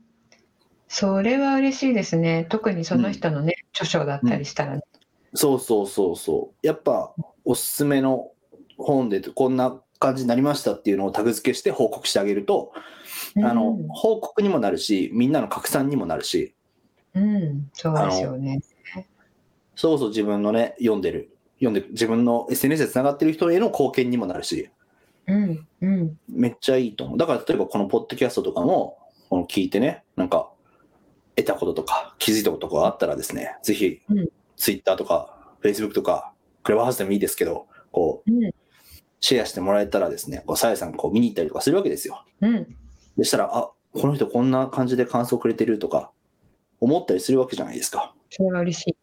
[0.89, 2.47] それは嬉しいですね。
[2.49, 4.83] 特にその人のね、著書だったりしたらね。
[5.35, 6.67] そうそうそうそう。
[6.67, 8.31] やっぱ、おすすめの
[8.79, 12.73] 本でこんな感じになりましたっていうのをタグ付けして報告してあげると、
[13.37, 16.55] あのうん、報告にもなるし、みんなの拡散にもなるし、
[17.15, 18.61] うん、そうですよね。
[19.75, 24.71] それこそ自分のね、読んでる、読んでる、自分の SNS でつながってる人への貢献にもなるし、
[25.27, 27.19] うん、うん、めっちゃいいと思う。
[27.19, 30.51] だから例えばこのポッドキャストとかも、この聞いてね、なんか、
[31.37, 36.33] 得たこととか気づいたこととかあったらですね、ぜひうん、Twitter とか Facebook とか、
[36.63, 38.51] クラブハウスでもいいですけど、こう、うん、
[39.21, 42.25] シェアしてもらえたらですね、こう、さやさんこう見に行ったりとかするわけですよ。
[42.41, 42.77] うん、
[43.17, 46.11] でしたら、あ、この人こんな感じで感想くれてるとか、
[46.81, 48.15] 思ったりするわけじゃないですか。
[48.31, 48.97] それは嬉しい。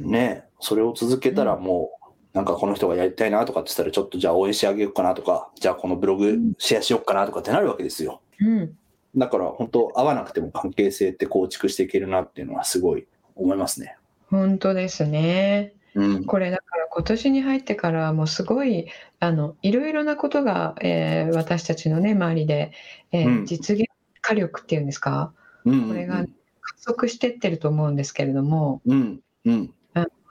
[0.00, 8.20] ねえそれを続けたらもう、なんかこの人がやりたいなとかって言ったら、ちょっとじゃあ応援してあげようかなとか、じゃあこのブログうんシェアしようかなとかってなるわけですよ。
[8.40, 8.76] うん、
[9.16, 13.96] だから本当、会わなくても関係性って構築していけるなっていうのはすごい思いますね。
[14.30, 15.74] 本当ですね。
[15.98, 16.24] うん。
[16.24, 18.88] これだから今年に入ってからもうすごい
[19.20, 22.72] あのいろいろなことが、えー私たちのね周りで、
[23.12, 23.86] えーうん実現
[24.20, 25.32] 火力っていうんですか？
[25.64, 25.88] うん。
[25.88, 29.20] これが加速してってると思うんですけれどもうん。
[29.44, 29.74] うん。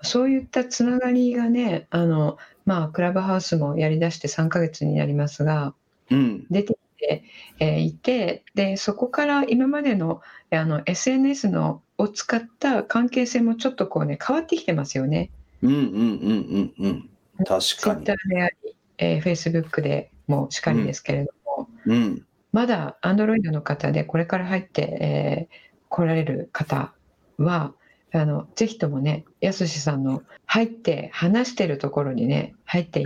[0.03, 5.73] そういったつながりがねあの、まあ、クラブハウスもやりだして3ヶ月になりますが
[6.11, 6.45] うん。
[6.51, 7.23] 出てきて、
[7.59, 15.31] えーいてでそこから今までのあの SNS のを使った関係性もちょっとこうね変わってきてますよね。
[15.61, 15.71] うん。
[15.71, 15.79] うん。
[15.79, 16.73] うん。
[16.79, 17.09] うん。
[17.45, 22.25] 確かにであり、えー、Facebook でもしかりですけれども、うん。
[22.51, 26.93] まだ Android の方でこれから入って、えー来られる方
[27.37, 27.73] は
[28.13, 33.05] あのぜひともねやすしさんの入って話してるところにね入っていっ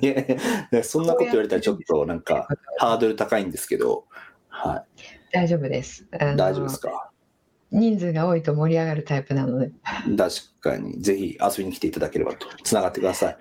[0.06, 0.38] いやい
[0.70, 4.06] やそんなこと言われたらちょっとなんかハードル高いんですけど、
[4.48, 4.84] は
[5.32, 6.06] 大丈夫です。
[6.10, 7.09] 大丈夫ですか？
[7.70, 9.70] 人数が多いと盛り上がるタイプなので。
[10.16, 13.36] 確かに、ぜひ遊びに来ていただければと、つながってください。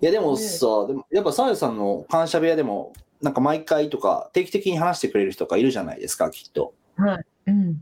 [0.00, 6.74] いや、でもさ、でもやっぱさやさんの感謝部屋でも、なんか毎回とか、定期的に話してくれる人がいるじゃないですか、きっと。
[6.96, 7.76] はい、うん、やっ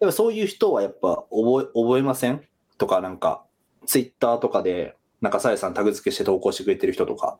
[0.00, 2.40] ぱそういう人はやっぱ覚え、覚えません？
[2.78, 3.44] とか、なんか、
[3.86, 7.38] ツイッターとかで、なんかさやさんタグ付けして投稿してくれてる人とか。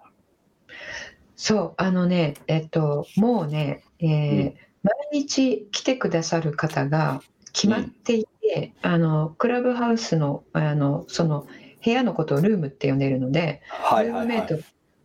[1.36, 7.22] そうあのねえっともうね、えー毎日来てくださる方が
[7.54, 11.46] 決まっていて、あのクラブハウスのあのその
[11.82, 14.36] 部屋のことをルームって呼んでいるので、はいはいはい。
[14.36, 14.64] ルームメイト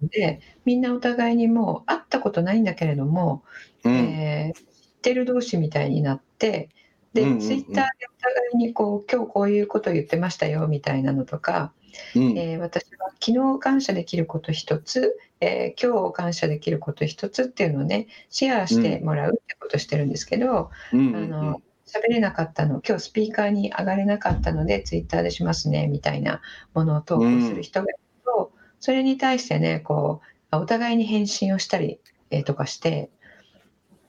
[0.10, 3.44] でみんなお互いにもう会ったことないんだけれども、
[3.86, 3.94] うん。
[3.94, 6.68] えー知ってる同士みたいになって
[7.14, 11.72] で、うんうんうんツイッターでお互いにこう今日こういうこと言ってましたよみたいなのとか、
[12.16, 26.42] うんえー私は昨日感謝できること一つ、えー今日感謝できること一つっていうのをねシェアしてもらうってことしてるんですけど、うんあの喋れなかったの今日スピーカーに上がれなかったのでツイッターでしますねみたいな
[26.74, 30.22] ものを投稿する人がいると、それに対してねこ
[30.52, 32.00] うお互いに返信をしたり、
[32.32, 33.10] えーとかして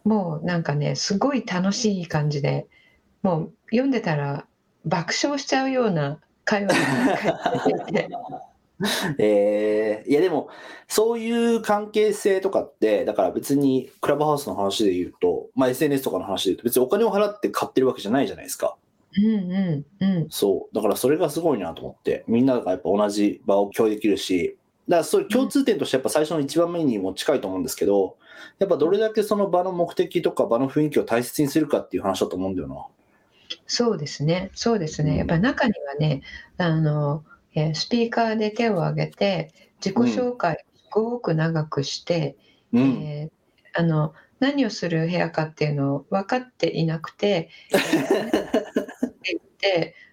[0.04, 2.66] もうなんかねすごい楽しい感じで
[3.22, 4.46] もう読んでたら
[4.84, 8.08] 爆笑しちゃうような会話が返ってきて。
[9.18, 10.48] えー、いやでも、
[10.88, 18.76] そういう関係性とかって、だから別にクラブハウスの話で言うと、まあ SNS とかの話で言うと、別にお金を払って買ってるわけじゃないじゃないですか。
[19.16, 20.26] うんうんうん。
[20.30, 20.74] そう。
[20.74, 24.56] だからそれがすごいなと思って、みんながやっぱ同じ場を共有できるし、
[24.88, 28.16] だからそういう共通点としてやっぱ最初の一番目にも近いと思うんですけど、
[28.58, 32.86] やっぱどれだけその場の目的とか場の雰囲気を大切にするかっていう話だと思うんだよな。
[33.66, 34.50] そうですね。
[34.54, 35.16] そうですうんね。
[35.16, 36.22] やっぱり中にはね、
[36.56, 37.24] あの、
[37.54, 39.52] えースピーカーで手を挙げて、
[39.84, 42.36] 自己紹介をすごく長くして、
[42.72, 43.02] うん。
[43.02, 43.40] えー
[43.72, 47.50] あの、何をする部屋かっていうのを分かっていなくて、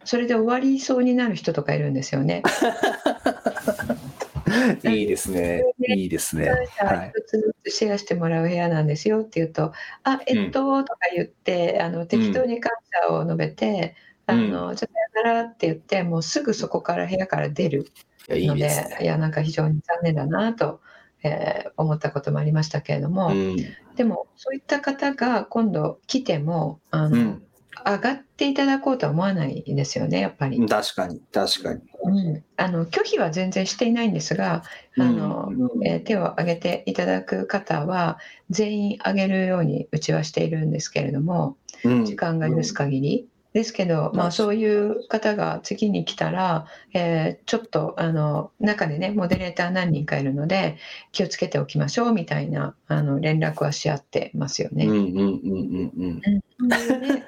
[0.07, 2.41] それで終わりそうになる人とかいるんですよね。
[4.89, 5.61] いいですね。
[5.89, 6.49] いいですね。
[6.49, 6.67] はい
[7.13, 9.73] 一つずつシェアしてもらう部屋なんですよって言うと、
[10.03, 12.71] あ、えっと、とか言って、あの適当に感
[13.07, 13.95] 謝を述べて、
[14.27, 17.91] うんあの、じゃあさよならって言って、もうすぐそこから部屋から出る
[18.29, 18.97] いや、いいので、ですね。
[19.01, 20.81] いや、なんか非常に残念だなと、
[21.23, 23.57] えー思ったこともありましたけれども、うん。
[23.95, 27.43] でも、そういった方が今度来ても、あの、うん。
[27.85, 30.59] 上がっていただこうとは思わないですよね、やっぱり。
[30.67, 31.81] 確かに、確かに。
[32.03, 34.63] うん、あの拒否は全然していないんですが、
[34.97, 38.17] あのうんえー手を挙げていただく方は
[38.49, 43.27] 全員挙げるようにうちはしているんですけれどもうん時間が許す限り。
[43.57, 50.77] ですけど、まあ、そういう方が次に来たら、えーちょっとあの中でねモデレーター何人かいるので
[51.11, 54.85] 気をつけておきましょうみたいなあの連絡はし合ってますよね。
[54.85, 56.21] うんうんうんうんうん。
[56.59, 57.27] うんね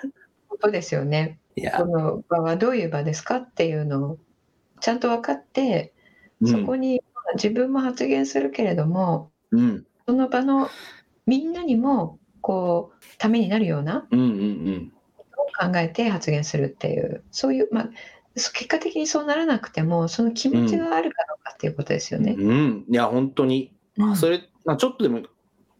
[0.49, 1.39] ことですよね。
[1.55, 4.17] いやこ、の場はどういう場ですかっていうのを
[4.81, 5.93] ちゃんと分かって
[6.45, 10.69] そこにまあ自分も発言するけれども、うんその場の
[11.25, 14.93] みんなにもこうためになるようなうんうんうん。
[15.59, 17.89] 考えて発言するっていうそういう、まあ、
[18.35, 22.35] 結果的にそうならなくてもその気持ちがあるかどうかっていうことですよね。
[22.37, 22.85] うん。
[22.89, 23.73] いや、本当に。
[23.97, 24.15] うん。
[24.15, 25.21] それ、まあ、ちょっとでも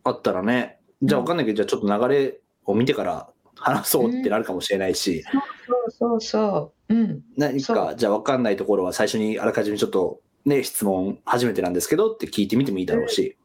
[0.03, 5.23] あったらね、じゃあわかんないけど、じゃあちょっと流れを見てから話そうってなるかもしれないし、
[5.67, 6.97] そうそうそう、う。
[6.97, 7.21] ん。
[7.37, 13.37] 何そか、じゃあわかんないところは最初にあらかじめちょっとね、質問初めてなんですけどって聞いてみてもいいだろうし。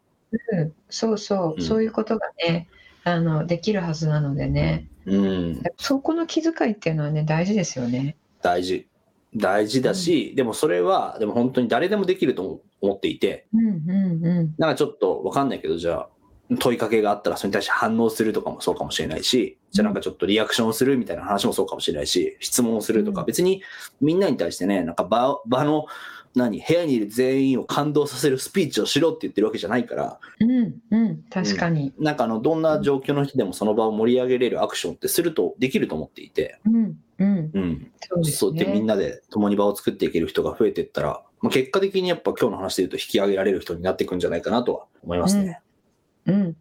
[0.53, 1.65] うん、そうそう、うん。
[1.65, 2.69] そういうことがね
[3.05, 5.63] あのできるはずなのでねうん。
[5.79, 8.17] そこの気遣いっていうのはね大事ですよね。
[8.43, 8.87] 大事。
[9.37, 16.09] 大事だし、でもそれは、でも本当に誰でもできると思っていて、うんうんうんなんかちょっとわかんないけど、じゃあ、
[16.61, 23.63] 問いかけがあったらそれに対して反応するとかもそうかもしれないし、じゃあなんかちょっとリアクションをするみたいな話もそうかもしれないし、質問をするとか、うん別に
[24.01, 25.87] みんなに対してね、なんか場場の、
[26.35, 31.93] 何、部屋にいる全員を感動させるスピーチをしろって言ってるわけじゃないから、うんうん確かに。
[31.99, 37.93] なんかあの、どんな状況の人でもその場を盛り上げれるアクションってすると、できると思っていて、うんうんうん。
[38.01, 38.83] そうですそうってみんね。
[38.83, 45.61] なで共に場を作っていける人が増えていったら、まあ、結果的にやっぱ今日の話で言うと引き上げられる人になっていくんじゃないかなとは思いますね。
[46.27, 46.57] うん、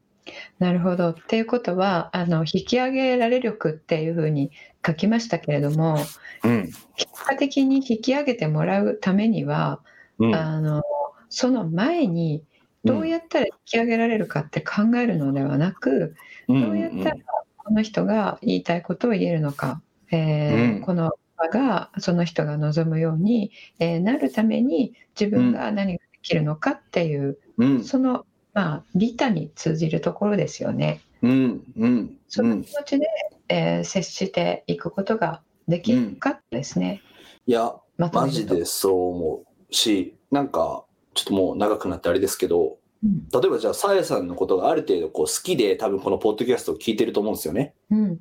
[0.63, 1.09] なるほど。
[1.09, 4.49] っていうことはあの引き上げられ力っていうふうに
[4.85, 5.97] 書きましたけれども
[6.41, 6.71] うん。
[6.95, 9.81] 結果的に引き上げてもらうためには、
[10.19, 10.33] うん。
[10.33, 10.81] あの
[11.27, 12.45] その前に
[12.85, 16.15] どうやったら引き上げられるかって考えるのではなく、
[16.47, 17.15] うんどうやったら
[17.57, 27.83] この人が言いたいことを言えるのか、えーうんこの場がその人が望むように、えーなるために自分が何ができるのかっていう、うん。
[27.83, 31.01] その、まあ、利他に通じるところですよね。
[31.21, 31.31] うん。
[31.31, 31.63] うん。
[31.77, 32.73] うんその気。
[32.73, 33.07] 持ちで、
[33.49, 37.01] えー接していくことができるかですね。
[37.45, 47.73] いや、まマジでそう思うし、なんか、ちょっともう長くなってあれですけど、うん例えばじゃあ、さやさんのことがある程度こう好きで、多分このポッドキャストを聞いてると思うんですよね。
[47.91, 48.19] うん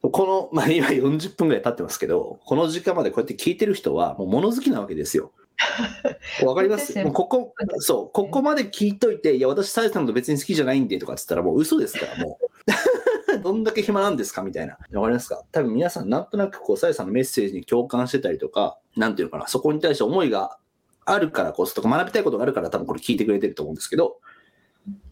[0.00, 5.32] この、まあ今40分ぐらい経ってますけど、この時間までこうやって聞いてる人はもう物好きなわけですよ。
[6.46, 6.96] わかります？
[7.02, 12.48] もうここ、そう、ここまで聞いといて、いや、私、さやさんの別に好きじゃないんでとかっつったらもう嘘ですから、もう。
[13.42, 14.78] どんだけ暇なんですかみたいな。
[14.92, 15.42] わかりますか？
[15.52, 20.58] 多分皆さんなんとなくこう、さやさんのメッセージに共感してたりとか、なんていうのかな、そこに対して思いが
[21.04, 24.18] あるからこそとか、学びたいことがあるから多分これ聞いてくれてると思うんですけど、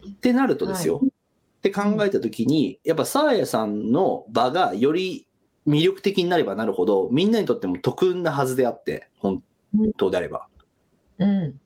[0.09, 1.01] ってなるとですよ。
[1.03, 5.27] って考えたときに、やっぱサーヤさんの場がより
[5.67, 9.43] 魅力的になればなるほど、みんなにとっても得なはずであって、本
[9.97, 10.47] 当であれば。
[11.19, 11.59] うん。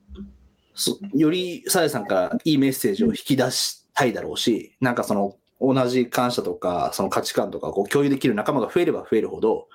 [0.74, 9.68] そよりサーヤさんからいいメッセージを引き出したいだろうし、なんかその同じ感謝とか、その価値観とかこう共有できる仲間が増えれば増えるほど、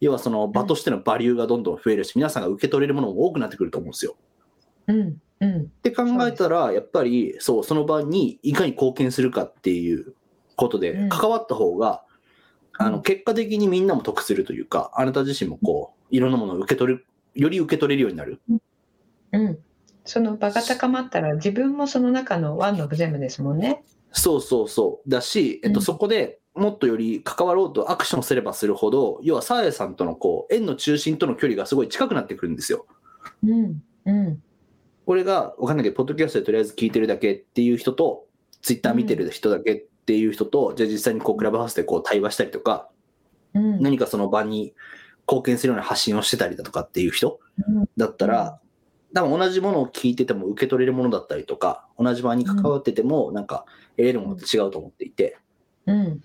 [0.00, 4.16] 要はその場としてのバリューがどんどん増えるし、皆さんが受け取れるものも多くなってくると思うんですよ。
[4.88, 5.16] うん。
[5.40, 5.60] うん。
[5.60, 10.14] って考えたら、やっぱり、そう、その場にいかに貢献するかっていう
[10.56, 11.08] ことでうん。
[11.08, 12.02] 関わった方が、
[12.78, 13.02] あの、うん。
[13.02, 18.40] 結果的にみんなも得するというか、あなた自身もこう、いろんなものを受け取る、より受け取れるようになる？
[19.32, 19.58] うん。
[20.04, 23.84] その場が高まったら自分もその中のワンのゼムですもんね。
[24.12, 25.10] そうそうそう。
[25.10, 32.86] だし、えっと、うんそこでもっとより関わろうとアクションすればするほど、要はサーヤさんとのこう、円の中心との距離がすごい近くなってくるんですよ。
[33.42, 33.82] うん。
[34.04, 34.42] うん。
[35.06, 38.26] これがわかんないけど、ポッドキャストでとりあえず聞いてるだけっていう人と、
[38.60, 42.90] ツイッター見てる人だけっていう人と、じゃあ実際にこう、クラブハウスでこう対話したりとか、
[43.54, 43.80] うん。
[43.80, 44.74] 何かその場に
[45.32, 47.40] 貢献するような発信をしてたりだとかっていう人
[47.96, 48.60] だったら、
[49.14, 53.64] 多分同じものを聞いてても受け取れるものだったりとか、同じ場に関わってても、なんか
[53.96, 55.38] 得れるものって違うと思っていて、
[55.86, 56.22] うん。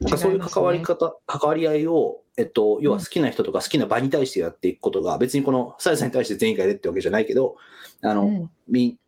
[0.00, 7.56] なんかそういう関わり方、関わり合いを、えっと、要は好きな人とか好きな場に対してやっていくことが、別にこのさやさんに対して全員がやるってわけじゃないけど、
[8.02, 8.98] あの、うんみ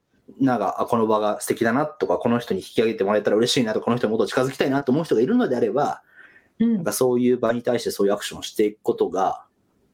[0.40, 6.02] んなが、あ、この場が素敵だなとか、この人に引き上げてもらえたら嬉しいなとか、この人にもっと近づきたいなと思う人がいるのであれば、
[6.60, 9.44] うんなんかそういう場に対してそういうアクションをしていくことが、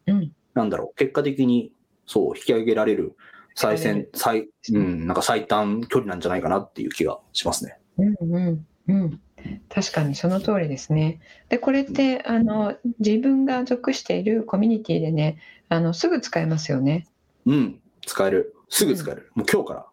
[0.06, 0.32] うん。
[0.54, 1.72] なんだろう、結果的に、
[2.06, 3.16] そう、引き上げられる
[3.54, 7.78] 最先、最、うん、なんか最短距離なんじゃないかなっていう気がしますね。
[7.98, 9.20] うんうんうん、
[9.68, 11.20] 確かにその通りですね。
[11.48, 15.38] でこれってあの自分が属しているコミュニティでね
[15.68, 17.06] あのすぐ使えますよね。
[17.46, 18.54] うん、使える。
[18.68, 19.30] すぐ使える。
[19.34, 19.86] もう今日から、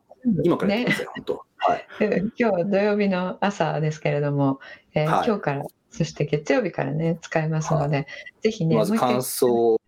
[0.44, 1.46] 今からやってねください、本当。
[1.58, 1.88] はい。
[2.00, 4.60] う ん今日土曜日の朝ですけれども、
[4.94, 8.08] えーはい今日からそして月曜日からね使えますので、
[8.42, 9.80] ぜひねまず感想、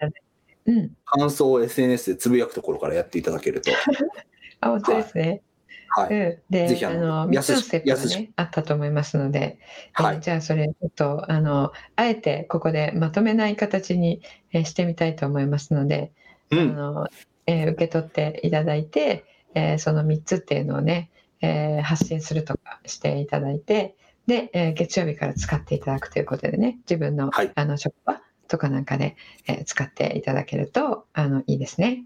[0.66, 3.72] うん感想を SNS でつぶやくところからやっていただけると。
[4.62, 5.42] あ本当ですね。
[5.90, 6.16] はい。
[6.16, 9.60] うん、でぜひあのあの3つのステップがねあったと思いますので、
[10.00, 10.22] えーはい。
[10.22, 14.22] じゃあそれちょっとあのあえてここでまとめない形に、
[14.54, 16.12] えーしてみたいと思いますので、
[16.52, 16.60] うん。
[16.60, 17.08] あの
[17.48, 19.26] えー受け取っていただいて、
[19.56, 21.10] えーその3つっていうのをね、
[21.42, 23.96] えー発信するとかしていただいて
[24.28, 29.16] で、えー月曜日から使っていただくということでね自分の,、はいあの職場とかなんかで、
[29.48, 32.06] えー使っていただけるとあのいいですね。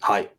[0.00, 0.30] はい。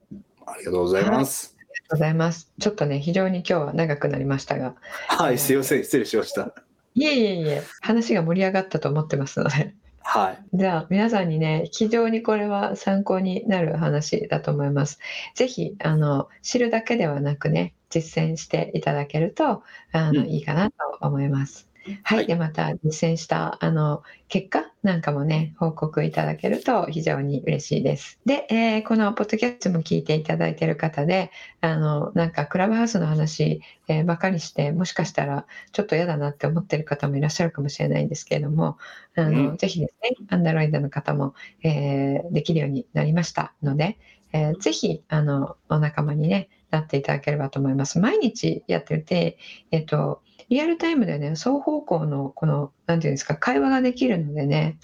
[0.46, 1.56] ありがとうございます。
[1.58, 2.52] ありがとうございます。
[2.60, 4.76] ちょっとね非常に今日は長くなりましたが
[5.08, 5.84] はい、すいません。
[5.84, 6.54] 失礼しました。
[6.94, 9.74] いえいえいえ話が盛り上がったと思ってますので。
[10.00, 10.38] はい。
[10.54, 15.00] じゃあ皆さんにね非常にこれは参考になる話だと思います。
[15.34, 21.68] ぜひあの知るだけではなくね実践していただけるとあの、うんいいかなと思います。
[21.86, 28.20] はい、はいでまた実践したあの結果なんかもね報告いただけると非常に嬉しいです。
[28.26, 31.32] で、えーこのポッドキャストも聞いていただいている方で
[31.62, 38.78] あのなんかクラブハウスの話、えーばかりしてもしかしたらちょっと嫌だなって思ってる方もいらっしゃるかもしれないんですけれども
[39.16, 43.98] あの、うんぜひですねアンダロイドの方も、えーできるようになりましたので、
[44.34, 48.00] えーぜひあのお仲間に、ね、なっていただければと思います。
[48.00, 49.38] 毎日やってて、
[49.72, 54.78] えっとリアルタイムでね双方向のこのなんていうんですか会話ができるのでね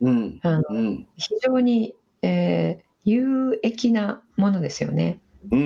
[0.00, 0.40] うん。
[0.42, 1.06] あのうん。
[1.16, 5.20] 非常に、えー有益なものですよね
[5.52, 5.62] うんう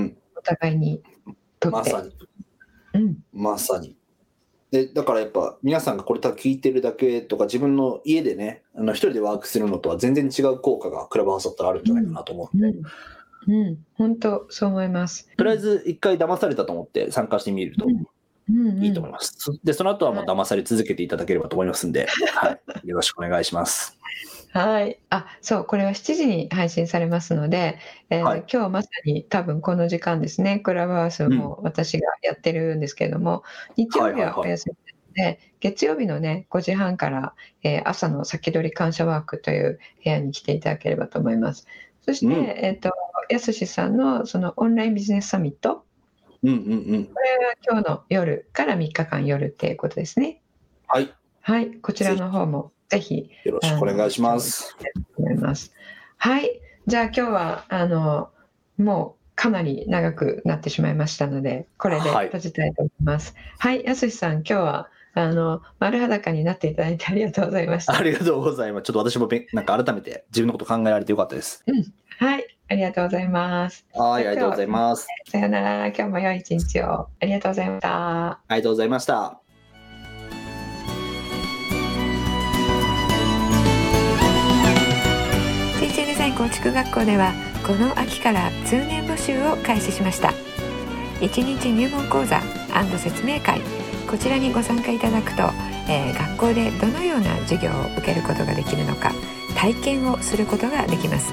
[0.00, 1.02] んお互いに
[1.58, 1.78] とうん。
[1.80, 1.92] って。
[1.92, 2.14] まさに。
[2.94, 3.96] うんまさに。
[4.70, 12.56] で、だからやっぱ皆さんがこれただ聞いてるだけとか自分の家でね、あの一人でワークするのとは全然違う効果がクラブハウスだったらあるんじゃないかなと思う。
[12.56, 12.82] うん、うん、
[13.94, 15.28] 本当そう思います。
[15.36, 19.36] とりあえず一回騙されたと思って参加してみるとうんうんうんいいと思います。
[19.64, 22.88] で、その後はもう騙され続けていただければと思いますんで、 はい。
[22.88, 23.98] よろしくお願いします。
[24.54, 25.00] はい。
[25.10, 27.78] あ、そう、これは7時に配信されますので、
[28.10, 33.42] えーはい今日まさに多分この時間ですね、クラブハウスも私がやってるんですけれども、
[33.76, 41.66] 日曜日はお休みなので、月曜日のね、5時半から、えー朝の先取り感謝ワークという部屋に来ていただければと思います。
[42.02, 42.92] そして、うんえっ、と、
[43.28, 45.84] やすしさんのそのオンラインビジネスサミット、
[46.42, 47.04] うんうんうん。
[47.06, 50.42] これは今日の夜から3日間夜っていうことですね。
[50.86, 51.12] はい。
[51.40, 54.76] はい、こちらの方もぜひよろしくお願いします。
[55.16, 55.72] 思います。
[56.16, 58.30] はい、じゃあ今日はあの
[58.78, 63.34] もうかなり長くなってしまいましたので、これではい閉じたいと思います。
[63.58, 67.96] はい、やすしさん、今日はあの丸裸になっていただいてありがとうございました。
[67.96, 68.84] ありがとうございます。
[68.84, 71.64] ちょっと私もべなんか改めて自分のこと考えられてよかったです。
[72.18, 73.86] はい、ありがとうございます。
[73.92, 75.06] はい、ありがとうございます。
[75.28, 76.84] さよなら、今日も良い一日を。
[76.84, 78.26] ありがとうございました。
[78.30, 79.40] ありがとうございました。
[85.78, 87.32] 人生デザイン構築学校では
[87.66, 90.32] この秋から通年募集を開始しました
[91.20, 92.40] 1日入門講座
[92.98, 93.60] 説明会
[94.10, 95.42] こちらにご参加いただくと、
[95.88, 99.12] えー学校でどのような授業を受けることができるのか
[99.56, 101.32] 体験をすることができます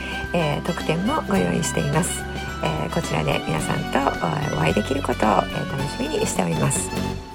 [0.33, 2.23] えー、特典もご用意しています、
[2.63, 3.99] えー、こちらで皆さんと
[4.55, 7.30] お会いできることを、え楽しみにしております。